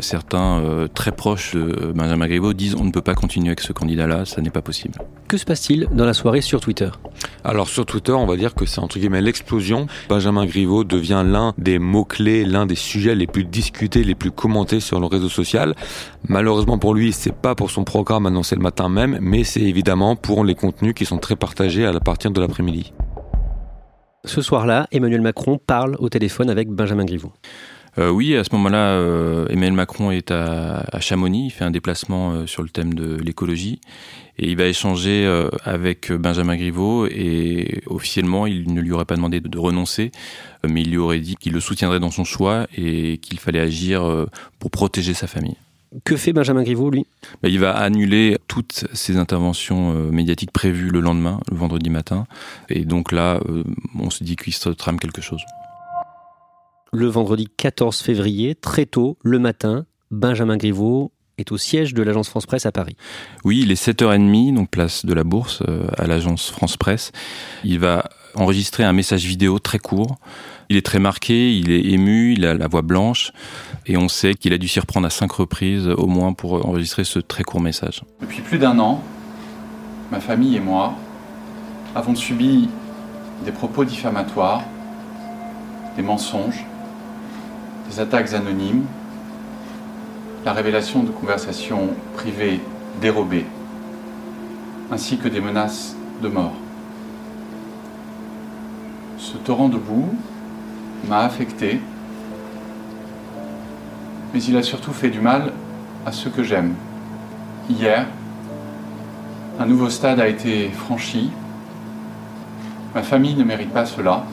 Certains 0.00 0.86
très 0.94 1.12
proches 1.12 1.54
de 1.54 1.92
Benjamin 1.94 2.26
Griveaux 2.26 2.52
disent 2.52 2.76
on 2.78 2.84
ne 2.84 2.90
peut 2.90 3.00
pas 3.00 3.14
continuer 3.14 3.48
avec 3.48 3.60
ce 3.60 3.72
candidat-là, 3.72 4.24
ça 4.24 4.40
n'est 4.40 4.50
pas 4.50 4.62
possible. 4.62 4.98
Que 5.28 5.36
se 5.36 5.44
passe-t-il 5.44 5.88
dans 5.92 6.04
la 6.04 6.14
soirée 6.14 6.40
sur 6.40 6.60
Twitter? 6.60 6.90
Alors 7.44 7.68
sur 7.68 7.86
Twitter, 7.86 8.12
on 8.12 8.26
va 8.26 8.36
dire 8.36 8.54
que 8.54 8.66
c'est 8.66 8.80
entre 8.80 8.98
guillemets 8.98 9.22
l'explosion. 9.22 9.86
Benjamin 10.08 10.46
Griveaux 10.46 10.84
devient 10.84 11.24
l'un 11.26 11.54
des 11.58 11.78
mots-clés, 11.78 12.44
l'un 12.44 12.66
des 12.66 12.76
sujets 12.76 13.14
les 13.14 13.26
plus 13.26 13.44
discutés, 13.44 14.04
les 14.04 14.14
plus 14.14 14.30
commenter 14.36 14.78
sur 14.78 15.00
le 15.00 15.06
réseau 15.06 15.28
social. 15.28 15.74
Malheureusement 16.28 16.78
pour 16.78 16.94
lui, 16.94 17.12
c'est 17.12 17.34
pas 17.34 17.54
pour 17.54 17.70
son 17.70 17.82
programme 17.82 18.26
annoncé 18.26 18.54
le 18.54 18.62
matin 18.62 18.88
même, 18.88 19.18
mais 19.20 19.42
c'est 19.42 19.62
évidemment 19.62 20.14
pour 20.14 20.44
les 20.44 20.54
contenus 20.54 20.94
qui 20.94 21.04
sont 21.04 21.18
très 21.18 21.34
partagés 21.34 21.86
à 21.86 21.98
partir 21.98 22.30
de 22.30 22.40
l'après-midi. 22.40 22.92
Ce 24.24 24.42
soir-là, 24.42 24.88
Emmanuel 24.90 25.20
Macron 25.20 25.58
parle 25.64 25.96
au 26.00 26.08
téléphone 26.08 26.50
avec 26.50 26.68
Benjamin 26.68 27.04
Griveaux. 27.04 27.32
Euh, 27.98 28.10
oui, 28.10 28.36
à 28.36 28.44
ce 28.44 28.54
moment-là, 28.54 28.90
euh, 28.90 29.46
Emmanuel 29.48 29.72
Macron 29.72 30.10
est 30.10 30.30
à, 30.30 30.84
Chamonix, 31.00 31.46
il 31.46 31.50
fait 31.50 31.64
un 31.64 31.70
déplacement 31.70 32.32
euh, 32.32 32.46
sur 32.46 32.62
le 32.62 32.68
thème 32.68 32.94
de 32.94 33.16
l'écologie. 33.16 33.80
Et 34.38 34.50
il 34.50 34.56
va 34.58 34.66
échanger 34.66 35.26
avec 35.64 36.12
Benjamin 36.12 36.56
Griveaux. 36.56 37.06
Et 37.06 37.82
officiellement, 37.86 38.46
il 38.46 38.70
ne 38.70 38.82
lui 38.82 38.92
aurait 38.92 39.06
pas 39.06 39.16
demandé 39.16 39.40
de, 39.40 39.58
renoncer, 39.58 40.12
mais 40.62 40.82
il 40.82 40.90
lui 40.90 40.98
aurait 40.98 41.20
dit 41.20 41.36
qu'il 41.36 41.54
le 41.54 41.60
soutiendrait 41.60 42.00
dans 42.00 42.10
son 42.10 42.24
choix 42.24 42.66
et 42.76 43.16
qu'il 43.16 43.38
fallait 43.38 43.60
agir 43.60 44.26
pour 44.58 44.70
protéger 44.70 45.14
sa 45.14 45.26
famille. 45.26 45.56
Que 46.04 46.18
fait 46.18 46.34
Benjamin 46.34 46.64
Griveaux, 46.64 46.90
lui? 46.90 47.06
Ben, 47.42 47.48
Il 47.48 47.60
va 47.60 47.74
annuler 47.74 48.36
toutes 48.46 48.84
ses 48.92 49.16
interventions 49.16 49.94
médiatiques 50.12 50.52
prévues 50.52 50.90
le 50.90 51.00
lendemain, 51.00 51.40
le 51.50 51.56
vendredi 51.56 51.88
matin. 51.88 52.26
Et 52.68 52.84
donc 52.84 53.12
là, 53.12 53.40
on 53.98 54.10
se 54.10 54.22
dit 54.22 54.36
qu'il 54.36 54.52
se 54.52 54.68
trame 54.68 55.00
quelque 55.00 55.22
chose 55.22 55.40
le 56.92 57.06
vendredi 57.06 57.48
14 57.56 58.00
février, 58.00 58.54
très 58.54 58.86
tôt, 58.86 59.18
le 59.22 59.38
matin, 59.38 59.86
Benjamin 60.10 60.56
Griveaux 60.56 61.12
est 61.38 61.52
au 61.52 61.58
siège 61.58 61.92
de 61.92 62.02
l'agence 62.02 62.28
France 62.28 62.46
Presse 62.46 62.64
à 62.66 62.72
Paris. 62.72 62.96
Oui, 63.44 63.60
il 63.62 63.70
est 63.70 63.82
7h30, 63.82 64.54
donc 64.54 64.70
place 64.70 65.04
de 65.04 65.12
la 65.12 65.24
Bourse, 65.24 65.62
euh, 65.68 65.86
à 65.98 66.06
l'agence 66.06 66.50
France 66.50 66.76
Presse. 66.76 67.12
Il 67.64 67.78
va 67.78 68.08
enregistrer 68.34 68.84
un 68.84 68.92
message 68.92 69.24
vidéo 69.24 69.58
très 69.58 69.78
court 69.78 70.16
Il 70.68 70.76
est 70.76 70.84
très 70.84 70.98
marqué, 70.98 71.56
il 71.56 71.70
est 71.70 71.86
ému, 71.86 72.34
il 72.34 72.46
a 72.46 72.54
la 72.54 72.68
voix 72.68 72.82
blanche, 72.82 73.32
et 73.86 73.96
on 73.96 74.08
sait 74.08 74.34
qu'il 74.34 74.52
a 74.52 74.58
dû 74.58 74.68
s'y 74.68 74.80
reprendre 74.80 75.06
à 75.06 75.10
cinq 75.10 75.32
reprises 75.32 75.88
au 75.88 76.06
moins 76.06 76.32
pour 76.32 76.66
enregistrer 76.66 77.04
ce 77.04 77.18
très 77.18 77.44
court 77.44 77.60
message. 77.60 78.02
Depuis 78.20 78.40
plus 78.40 78.58
d'un 78.58 78.78
an, 78.78 79.02
ma 80.10 80.20
famille 80.20 80.56
et 80.56 80.60
moi 80.60 80.94
avons 81.94 82.14
subi 82.14 82.68
des 83.44 83.52
propos 83.52 83.84
diffamatoires, 83.84 84.62
des 85.96 86.02
mensonges, 86.02 86.64
des 87.88 88.00
attaques 88.00 88.32
anonymes, 88.32 88.84
la 90.44 90.52
révélation 90.52 91.02
de 91.02 91.10
conversations 91.10 91.88
privées 92.14 92.60
dérobées, 93.00 93.46
ainsi 94.90 95.18
que 95.18 95.28
des 95.28 95.40
menaces 95.40 95.96
de 96.22 96.28
mort. 96.28 96.54
Ce 99.18 99.36
torrent 99.36 99.68
de 99.68 99.78
boue 99.78 100.14
m'a 101.08 101.20
affecté, 101.20 101.80
mais 104.32 104.42
il 104.42 104.56
a 104.56 104.62
surtout 104.62 104.92
fait 104.92 105.10
du 105.10 105.20
mal 105.20 105.52
à 106.04 106.12
ceux 106.12 106.30
que 106.30 106.42
j'aime. 106.42 106.74
Hier, 107.68 108.06
un 109.58 109.66
nouveau 109.66 109.90
stade 109.90 110.20
a 110.20 110.28
été 110.28 110.68
franchi. 110.68 111.30
Ma 112.94 113.02
famille 113.02 113.34
ne 113.34 113.44
mérite 113.44 113.72
pas 113.72 113.86
cela. 113.86 114.24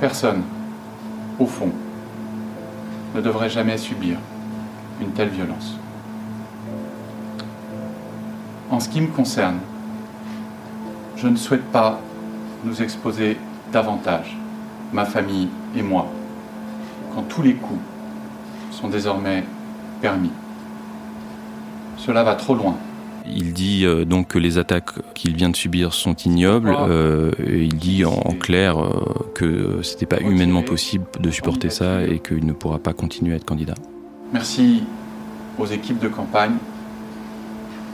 Personne, 0.00 0.42
au 1.38 1.46
fond, 1.46 1.70
ne 3.14 3.20
devrait 3.20 3.50
jamais 3.50 3.78
subir 3.78 4.18
une 5.00 5.10
telle 5.12 5.28
violence. 5.28 5.76
En 8.70 8.80
ce 8.80 8.88
qui 8.88 9.00
me 9.00 9.08
concerne, 9.08 9.58
je 11.16 11.28
ne 11.28 11.36
souhaite 11.36 11.64
pas 11.64 11.98
nous 12.64 12.82
exposer 12.82 13.38
davantage, 13.72 14.36
ma 14.92 15.04
famille 15.04 15.48
et 15.74 15.82
moi, 15.82 16.08
quand 17.14 17.22
tous 17.22 17.42
les 17.42 17.54
coups 17.54 17.80
sont 18.70 18.88
désormais 18.88 19.44
permis. 20.00 20.32
Cela 21.96 22.22
va 22.22 22.34
trop 22.34 22.54
loin. 22.54 22.76
Il 23.34 23.52
dit 23.52 23.84
euh, 23.84 24.04
donc 24.04 24.28
que 24.28 24.38
les 24.38 24.58
attaques 24.58 24.90
qu'il 25.14 25.34
vient 25.34 25.50
de 25.50 25.56
subir 25.56 25.92
sont 25.92 26.14
ignobles. 26.14 26.74
Euh, 26.78 27.32
et 27.46 27.64
il 27.64 27.76
dit 27.76 28.04
en, 28.04 28.12
en 28.12 28.32
clair 28.32 28.78
euh, 28.78 28.90
que 29.34 29.80
c'était 29.82 30.06
pas 30.06 30.20
humainement 30.20 30.62
possible 30.62 31.04
de 31.20 31.30
supporter 31.30 31.70
ça 31.70 32.02
et 32.02 32.18
qu'il 32.18 32.46
ne 32.46 32.52
pourra 32.52 32.78
pas 32.78 32.92
continuer 32.92 33.34
à 33.34 33.36
être 33.36 33.44
candidat. 33.44 33.74
Merci 34.32 34.84
aux 35.58 35.66
équipes 35.66 35.98
de 35.98 36.08
campagne 36.08 36.56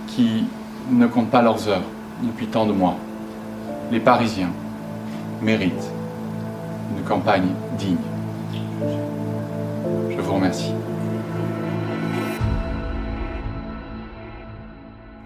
qui 0.09 0.45
ne 0.91 1.07
comptent 1.07 1.31
pas 1.31 1.43
leurs 1.43 1.69
heures 1.69 1.85
depuis 2.23 2.47
tant 2.47 2.67
de 2.67 2.73
mois. 2.73 2.97
Les 3.91 4.01
Parisiens 4.01 4.51
méritent 5.41 5.91
une 6.97 7.05
campagne 7.05 7.49
digne. 7.79 7.97
Je 10.11 10.21
vous 10.21 10.35
remercie. 10.35 10.73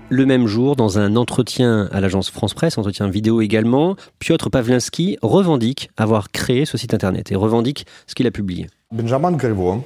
Le 0.08 0.24
même 0.24 0.46
jour, 0.46 0.76
dans 0.76 1.00
un 1.00 1.16
entretien 1.16 1.88
à 1.90 2.00
l'agence 2.00 2.30
France 2.30 2.54
Presse, 2.54 2.78
entretien 2.78 3.08
vidéo 3.08 3.40
également, 3.40 3.96
Piotr 4.20 4.50
Pawlinski 4.50 5.18
revendique 5.20 5.90
avoir 5.96 6.30
créé 6.30 6.64
ce 6.64 6.78
site 6.78 6.94
internet 6.94 7.32
et 7.32 7.34
revendique 7.34 7.86
ce 8.06 8.14
qu'il 8.14 8.28
a 8.28 8.30
publié. 8.30 8.68
Benjamin 8.92 9.32
Griveaux, 9.32 9.82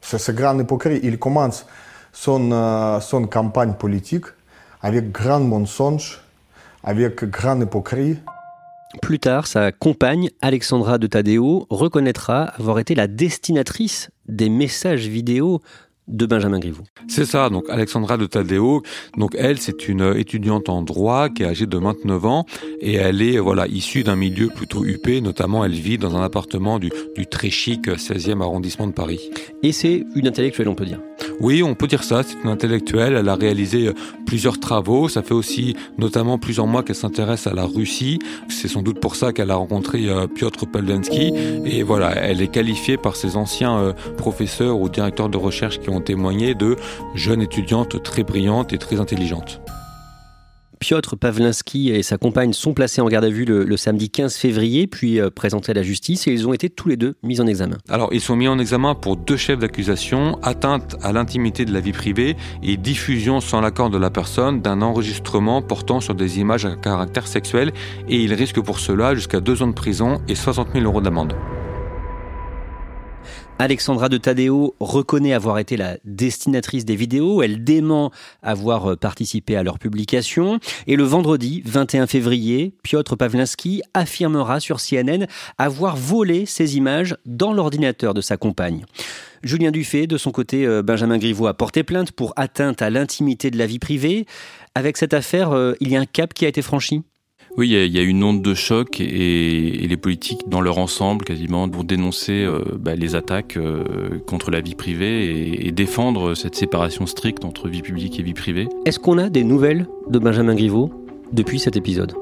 c'est 0.00 0.18
ce 0.18 0.32
grand 0.32 0.58
hypocrite, 0.58 1.00
il 1.04 1.20
commence 1.20 1.66
son, 2.12 2.50
euh, 2.50 2.98
son 2.98 3.28
campagne 3.28 3.74
politique 3.74 4.24
avec 4.80 5.12
grand 5.12 5.38
mensonge, 5.38 6.20
avec 6.82 7.24
grand 7.24 7.60
hypocrite. 7.60 8.18
Plus 9.00 9.20
tard, 9.20 9.46
sa 9.46 9.70
compagne, 9.70 10.30
Alexandra 10.40 10.98
de 10.98 11.06
Tadeo, 11.06 11.66
reconnaîtra 11.70 12.42
avoir 12.58 12.80
été 12.80 12.96
la 12.96 13.06
destinatrice 13.06 14.10
des 14.26 14.48
messages 14.48 15.06
vidéo 15.06 15.60
de 16.08 16.26
Benjamin 16.26 16.58
Griveaux. 16.58 16.84
C'est 17.08 17.24
ça, 17.24 17.48
donc 17.48 17.64
Alexandra 17.68 18.16
de 18.16 18.26
Tadeo, 18.26 18.82
donc 19.16 19.34
elle 19.38 19.58
c'est 19.58 19.88
une 19.88 20.14
étudiante 20.16 20.68
en 20.68 20.82
droit 20.82 21.28
qui 21.28 21.42
est 21.42 21.46
âgée 21.46 21.66
de 21.66 21.78
29 21.78 22.24
ans 22.26 22.46
et 22.80 22.94
elle 22.94 23.22
est 23.22 23.38
voilà 23.38 23.66
issue 23.68 24.02
d'un 24.02 24.16
milieu 24.16 24.48
plutôt 24.48 24.84
huppé, 24.84 25.20
notamment 25.20 25.64
elle 25.64 25.72
vit 25.72 25.98
dans 25.98 26.16
un 26.16 26.22
appartement 26.22 26.78
du, 26.78 26.90
du 27.16 27.26
très 27.26 27.50
chic 27.50 27.86
16e 27.86 28.42
arrondissement 28.42 28.86
de 28.86 28.92
Paris. 28.92 29.30
Et 29.62 29.72
c'est 29.72 30.04
une 30.14 30.26
intellectuelle 30.26 30.68
on 30.68 30.74
peut 30.74 30.86
dire. 30.86 31.00
Oui, 31.42 31.64
on 31.64 31.74
peut 31.74 31.88
dire 31.88 32.04
ça, 32.04 32.22
c'est 32.22 32.36
une 32.44 32.50
intellectuelle, 32.50 33.16
elle 33.18 33.28
a 33.28 33.34
réalisé 33.34 33.88
euh, 33.88 33.94
plusieurs 34.26 34.60
travaux, 34.60 35.08
ça 35.08 35.24
fait 35.24 35.34
aussi 35.34 35.74
notamment 35.98 36.38
plusieurs 36.38 36.68
mois 36.68 36.84
qu'elle 36.84 36.94
s'intéresse 36.94 37.48
à 37.48 37.52
la 37.52 37.64
Russie, 37.64 38.20
c'est 38.48 38.68
sans 38.68 38.80
doute 38.80 39.00
pour 39.00 39.16
ça 39.16 39.32
qu'elle 39.32 39.50
a 39.50 39.56
rencontré 39.56 40.08
euh, 40.08 40.28
Piotr 40.28 40.68
Pawlenski 40.68 41.34
et 41.64 41.82
voilà, 41.82 42.14
elle 42.14 42.42
est 42.42 42.46
qualifiée 42.46 42.96
par 42.96 43.16
ses 43.16 43.36
anciens 43.36 43.76
euh, 43.76 43.92
professeurs 44.16 44.78
ou 44.78 44.88
directeurs 44.88 45.28
de 45.28 45.36
recherche 45.36 45.80
qui 45.80 45.90
ont 45.90 46.00
témoigné 46.00 46.54
de 46.54 46.76
jeunes 47.16 47.42
étudiantes 47.42 48.00
très 48.04 48.22
brillantes 48.22 48.72
et 48.72 48.78
très 48.78 49.00
intelligentes. 49.00 49.61
Piotr 50.82 51.16
Pawlinski 51.16 51.90
et 51.90 52.02
sa 52.02 52.18
compagne 52.18 52.52
sont 52.52 52.74
placés 52.74 53.00
en 53.00 53.06
garde 53.06 53.24
à 53.24 53.28
vue 53.28 53.44
le, 53.44 53.62
le 53.62 53.76
samedi 53.76 54.10
15 54.10 54.34
février, 54.34 54.88
puis 54.88 55.20
euh, 55.20 55.30
présentés 55.30 55.70
à 55.70 55.74
la 55.76 55.84
justice, 55.84 56.26
et 56.26 56.32
ils 56.32 56.48
ont 56.48 56.52
été 56.52 56.70
tous 56.70 56.88
les 56.88 56.96
deux 56.96 57.14
mis 57.22 57.40
en 57.40 57.46
examen. 57.46 57.78
Alors, 57.88 58.08
ils 58.12 58.20
sont 58.20 58.34
mis 58.34 58.48
en 58.48 58.58
examen 58.58 58.96
pour 58.96 59.16
deux 59.16 59.36
chefs 59.36 59.60
d'accusation, 59.60 60.40
atteinte 60.42 60.96
à 61.00 61.12
l'intimité 61.12 61.64
de 61.64 61.72
la 61.72 61.78
vie 61.78 61.92
privée 61.92 62.36
et 62.64 62.76
diffusion 62.76 63.40
sans 63.40 63.60
l'accord 63.60 63.90
de 63.90 63.98
la 63.98 64.10
personne 64.10 64.60
d'un 64.60 64.82
enregistrement 64.82 65.62
portant 65.62 66.00
sur 66.00 66.16
des 66.16 66.40
images 66.40 66.66
à 66.66 66.74
caractère 66.74 67.28
sexuel, 67.28 67.70
et 68.08 68.16
ils 68.16 68.34
risquent 68.34 68.60
pour 68.60 68.80
cela 68.80 69.14
jusqu'à 69.14 69.38
deux 69.38 69.62
ans 69.62 69.68
de 69.68 69.74
prison 69.74 70.20
et 70.26 70.34
60 70.34 70.72
000 70.72 70.84
euros 70.84 71.00
d'amende. 71.00 71.36
Alexandra 73.62 74.08
de 74.08 74.16
Tadeo 74.16 74.74
reconnaît 74.80 75.34
avoir 75.34 75.60
été 75.60 75.76
la 75.76 75.96
destinatrice 76.04 76.84
des 76.84 76.96
vidéos, 76.96 77.42
elle 77.42 77.62
dément 77.62 78.10
avoir 78.42 78.90
euh, 78.90 78.96
participé 78.96 79.54
à 79.54 79.62
leur 79.62 79.78
publication, 79.78 80.58
et 80.88 80.96
le 80.96 81.04
vendredi 81.04 81.62
21 81.64 82.08
février, 82.08 82.74
Piotr 82.82 83.16
Pawlinski 83.16 83.82
affirmera 83.94 84.58
sur 84.58 84.78
CNN 84.80 85.26
avoir 85.58 85.96
volé 85.96 86.44
ces 86.44 86.76
images 86.76 87.16
dans 87.24 87.52
l'ordinateur 87.52 88.14
de 88.14 88.20
sa 88.20 88.36
compagne. 88.36 88.84
Julien 89.44 89.70
Dufay, 89.70 90.08
de 90.08 90.16
son 90.16 90.32
côté, 90.32 90.66
euh, 90.66 90.82
Benjamin 90.82 91.18
Griveaux 91.18 91.46
a 91.46 91.54
porté 91.54 91.84
plainte 91.84 92.10
pour 92.10 92.32
atteinte 92.34 92.82
à 92.82 92.90
l'intimité 92.90 93.52
de 93.52 93.58
la 93.58 93.66
vie 93.66 93.78
privée. 93.78 94.26
Avec 94.74 94.96
cette 94.96 95.14
affaire, 95.14 95.52
euh, 95.52 95.74
il 95.78 95.92
y 95.92 95.96
a 95.96 96.00
un 96.00 96.06
cap 96.06 96.34
qui 96.34 96.46
a 96.46 96.48
été 96.48 96.62
franchi 96.62 97.04
oui, 97.58 97.68
il 97.68 97.72
y, 97.72 97.76
a, 97.76 97.84
il 97.84 97.92
y, 97.92 97.98
a, 97.98 98.02
une 98.02 98.24
onde 98.24 98.40
de 98.40 98.54
choc 98.54 98.98
et, 98.98 99.04
et, 99.84 99.86
les 99.86 99.96
politiques 99.98 100.48
dans 100.48 100.62
leur 100.62 100.78
ensemble 100.78 101.24
quasiment 101.24 101.68
pour 101.68 101.84
dénoncer 101.84 102.44
euh, 102.44 102.60
bah, 102.78 102.94
les 102.94 103.14
attaques 103.14 103.58
euh, 103.58 104.18
contre 104.26 104.50
la 104.50 104.62
vie 104.62 104.74
privée 104.74 105.26
et, 105.26 105.68
et, 105.68 105.72
défendre 105.72 106.34
cette 106.34 106.54
séparation 106.54 107.04
stricte 107.04 107.44
entre 107.44 107.68
vie 107.68 107.82
publique 107.82 108.18
et 108.18 108.22
vie 108.22 108.32
privée. 108.32 108.68
Est-ce 108.86 108.98
qu'on 108.98 109.18
a 109.18 109.28
des 109.28 109.44
nouvelles 109.44 109.86
de 110.08 110.18
Benjamin 110.18 110.54
Griveaux 110.54 110.90
depuis 111.32 111.58
cet 111.58 111.76
épisode? 111.76 112.14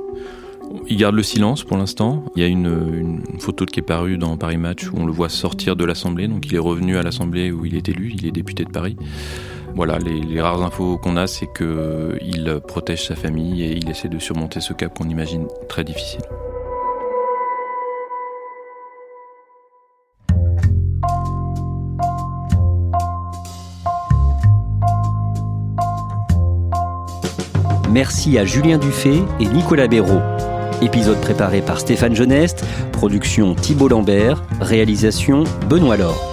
Il 0.88 0.96
garde 0.96 1.14
le 1.14 1.22
silence 1.22 1.62
pour 1.62 1.76
l'instant. 1.76 2.24
Il 2.34 2.42
y 2.42 2.44
a 2.44 2.48
une, 2.48 3.22
une, 3.32 3.40
photo 3.40 3.66
qui 3.66 3.80
est 3.80 3.84
parue 3.84 4.18
dans 4.18 4.36
Paris 4.36 4.56
Match 4.56 4.90
où 4.90 4.96
on 4.96 5.06
le 5.06 5.12
voit 5.12 5.28
sortir 5.28 5.76
de 5.76 5.84
l'Assemblée. 5.84 6.26
Donc 6.26 6.46
il 6.46 6.54
est 6.54 6.60
revenu 6.60 6.96
à 6.96 7.02
l'Assemblée 7.02 7.52
où 7.52 7.64
il 7.64 7.76
est 7.76 7.88
élu, 7.88 8.12
il 8.14 8.26
est 8.26 8.32
député 8.32 8.64
de 8.64 8.70
Paris. 8.70 8.96
Voilà, 9.74 9.98
les, 9.98 10.40
rares 10.40 10.62
infos 10.62 10.98
qu'on 10.98 11.16
a, 11.16 11.26
c'est 11.26 11.48
qu'il 11.52 12.60
protège 12.66 13.06
sa 13.06 13.14
famille 13.14 13.62
et 13.62 13.76
il 13.76 13.88
essaie 13.88 14.08
de 14.08 14.18
surmonter 14.18 14.60
ce 14.60 14.72
cap 14.72 14.96
qu'on 14.96 15.08
imagine 15.08 15.46
très 15.68 15.84
difficile. 15.84 16.22
Merci 27.90 28.38
à 28.38 28.44
Julien 28.44 28.78
Dufay 28.78 29.18
et 29.40 29.46
Nicolas 29.46 29.88
Béraud. 29.88 30.20
Épisode 30.80 31.20
préparé 31.20 31.60
par 31.60 31.80
Stéphane 31.80 32.14
Geneste, 32.14 32.64
production 32.92 33.54
Thibault 33.54 33.88
Lambert, 33.88 34.44
réalisation 34.60 35.42
Benoît 35.68 35.96
Laure. 35.96 36.29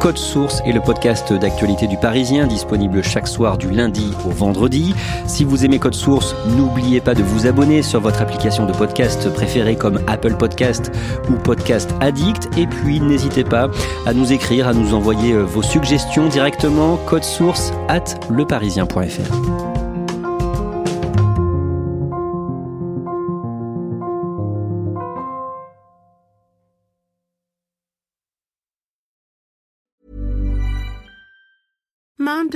Code 0.00 0.18
Source 0.18 0.60
est 0.64 0.72
le 0.72 0.80
podcast 0.80 1.32
d'actualité 1.32 1.86
du 1.86 1.96
Parisien, 1.96 2.46
disponible 2.46 3.02
chaque 3.02 3.26
soir 3.26 3.58
du 3.58 3.70
lundi 3.70 4.12
au 4.26 4.30
vendredi. 4.30 4.94
Si 5.26 5.44
vous 5.44 5.64
aimez 5.64 5.78
Code 5.78 5.94
Source, 5.94 6.34
n'oubliez 6.56 7.00
pas 7.00 7.14
de 7.14 7.22
vous 7.22 7.46
abonner 7.46 7.82
sur 7.82 8.00
votre 8.00 8.20
application 8.20 8.66
de 8.66 8.72
podcast 8.72 9.32
préférée 9.32 9.76
comme 9.76 10.00
Apple 10.06 10.34
Podcast 10.36 10.92
ou 11.30 11.34
Podcast 11.34 11.90
Addict. 12.00 12.48
Et 12.56 12.66
puis, 12.66 13.00
n'hésitez 13.00 13.44
pas 13.44 13.68
à 14.06 14.12
nous 14.12 14.32
écrire, 14.32 14.68
à 14.68 14.74
nous 14.74 14.94
envoyer 14.94 15.36
vos 15.36 15.62
suggestions 15.62 16.28
directement 16.28 16.96
code 17.06 17.24
source 17.24 17.72
at 17.88 18.04
leparisien.fr. 18.30 19.85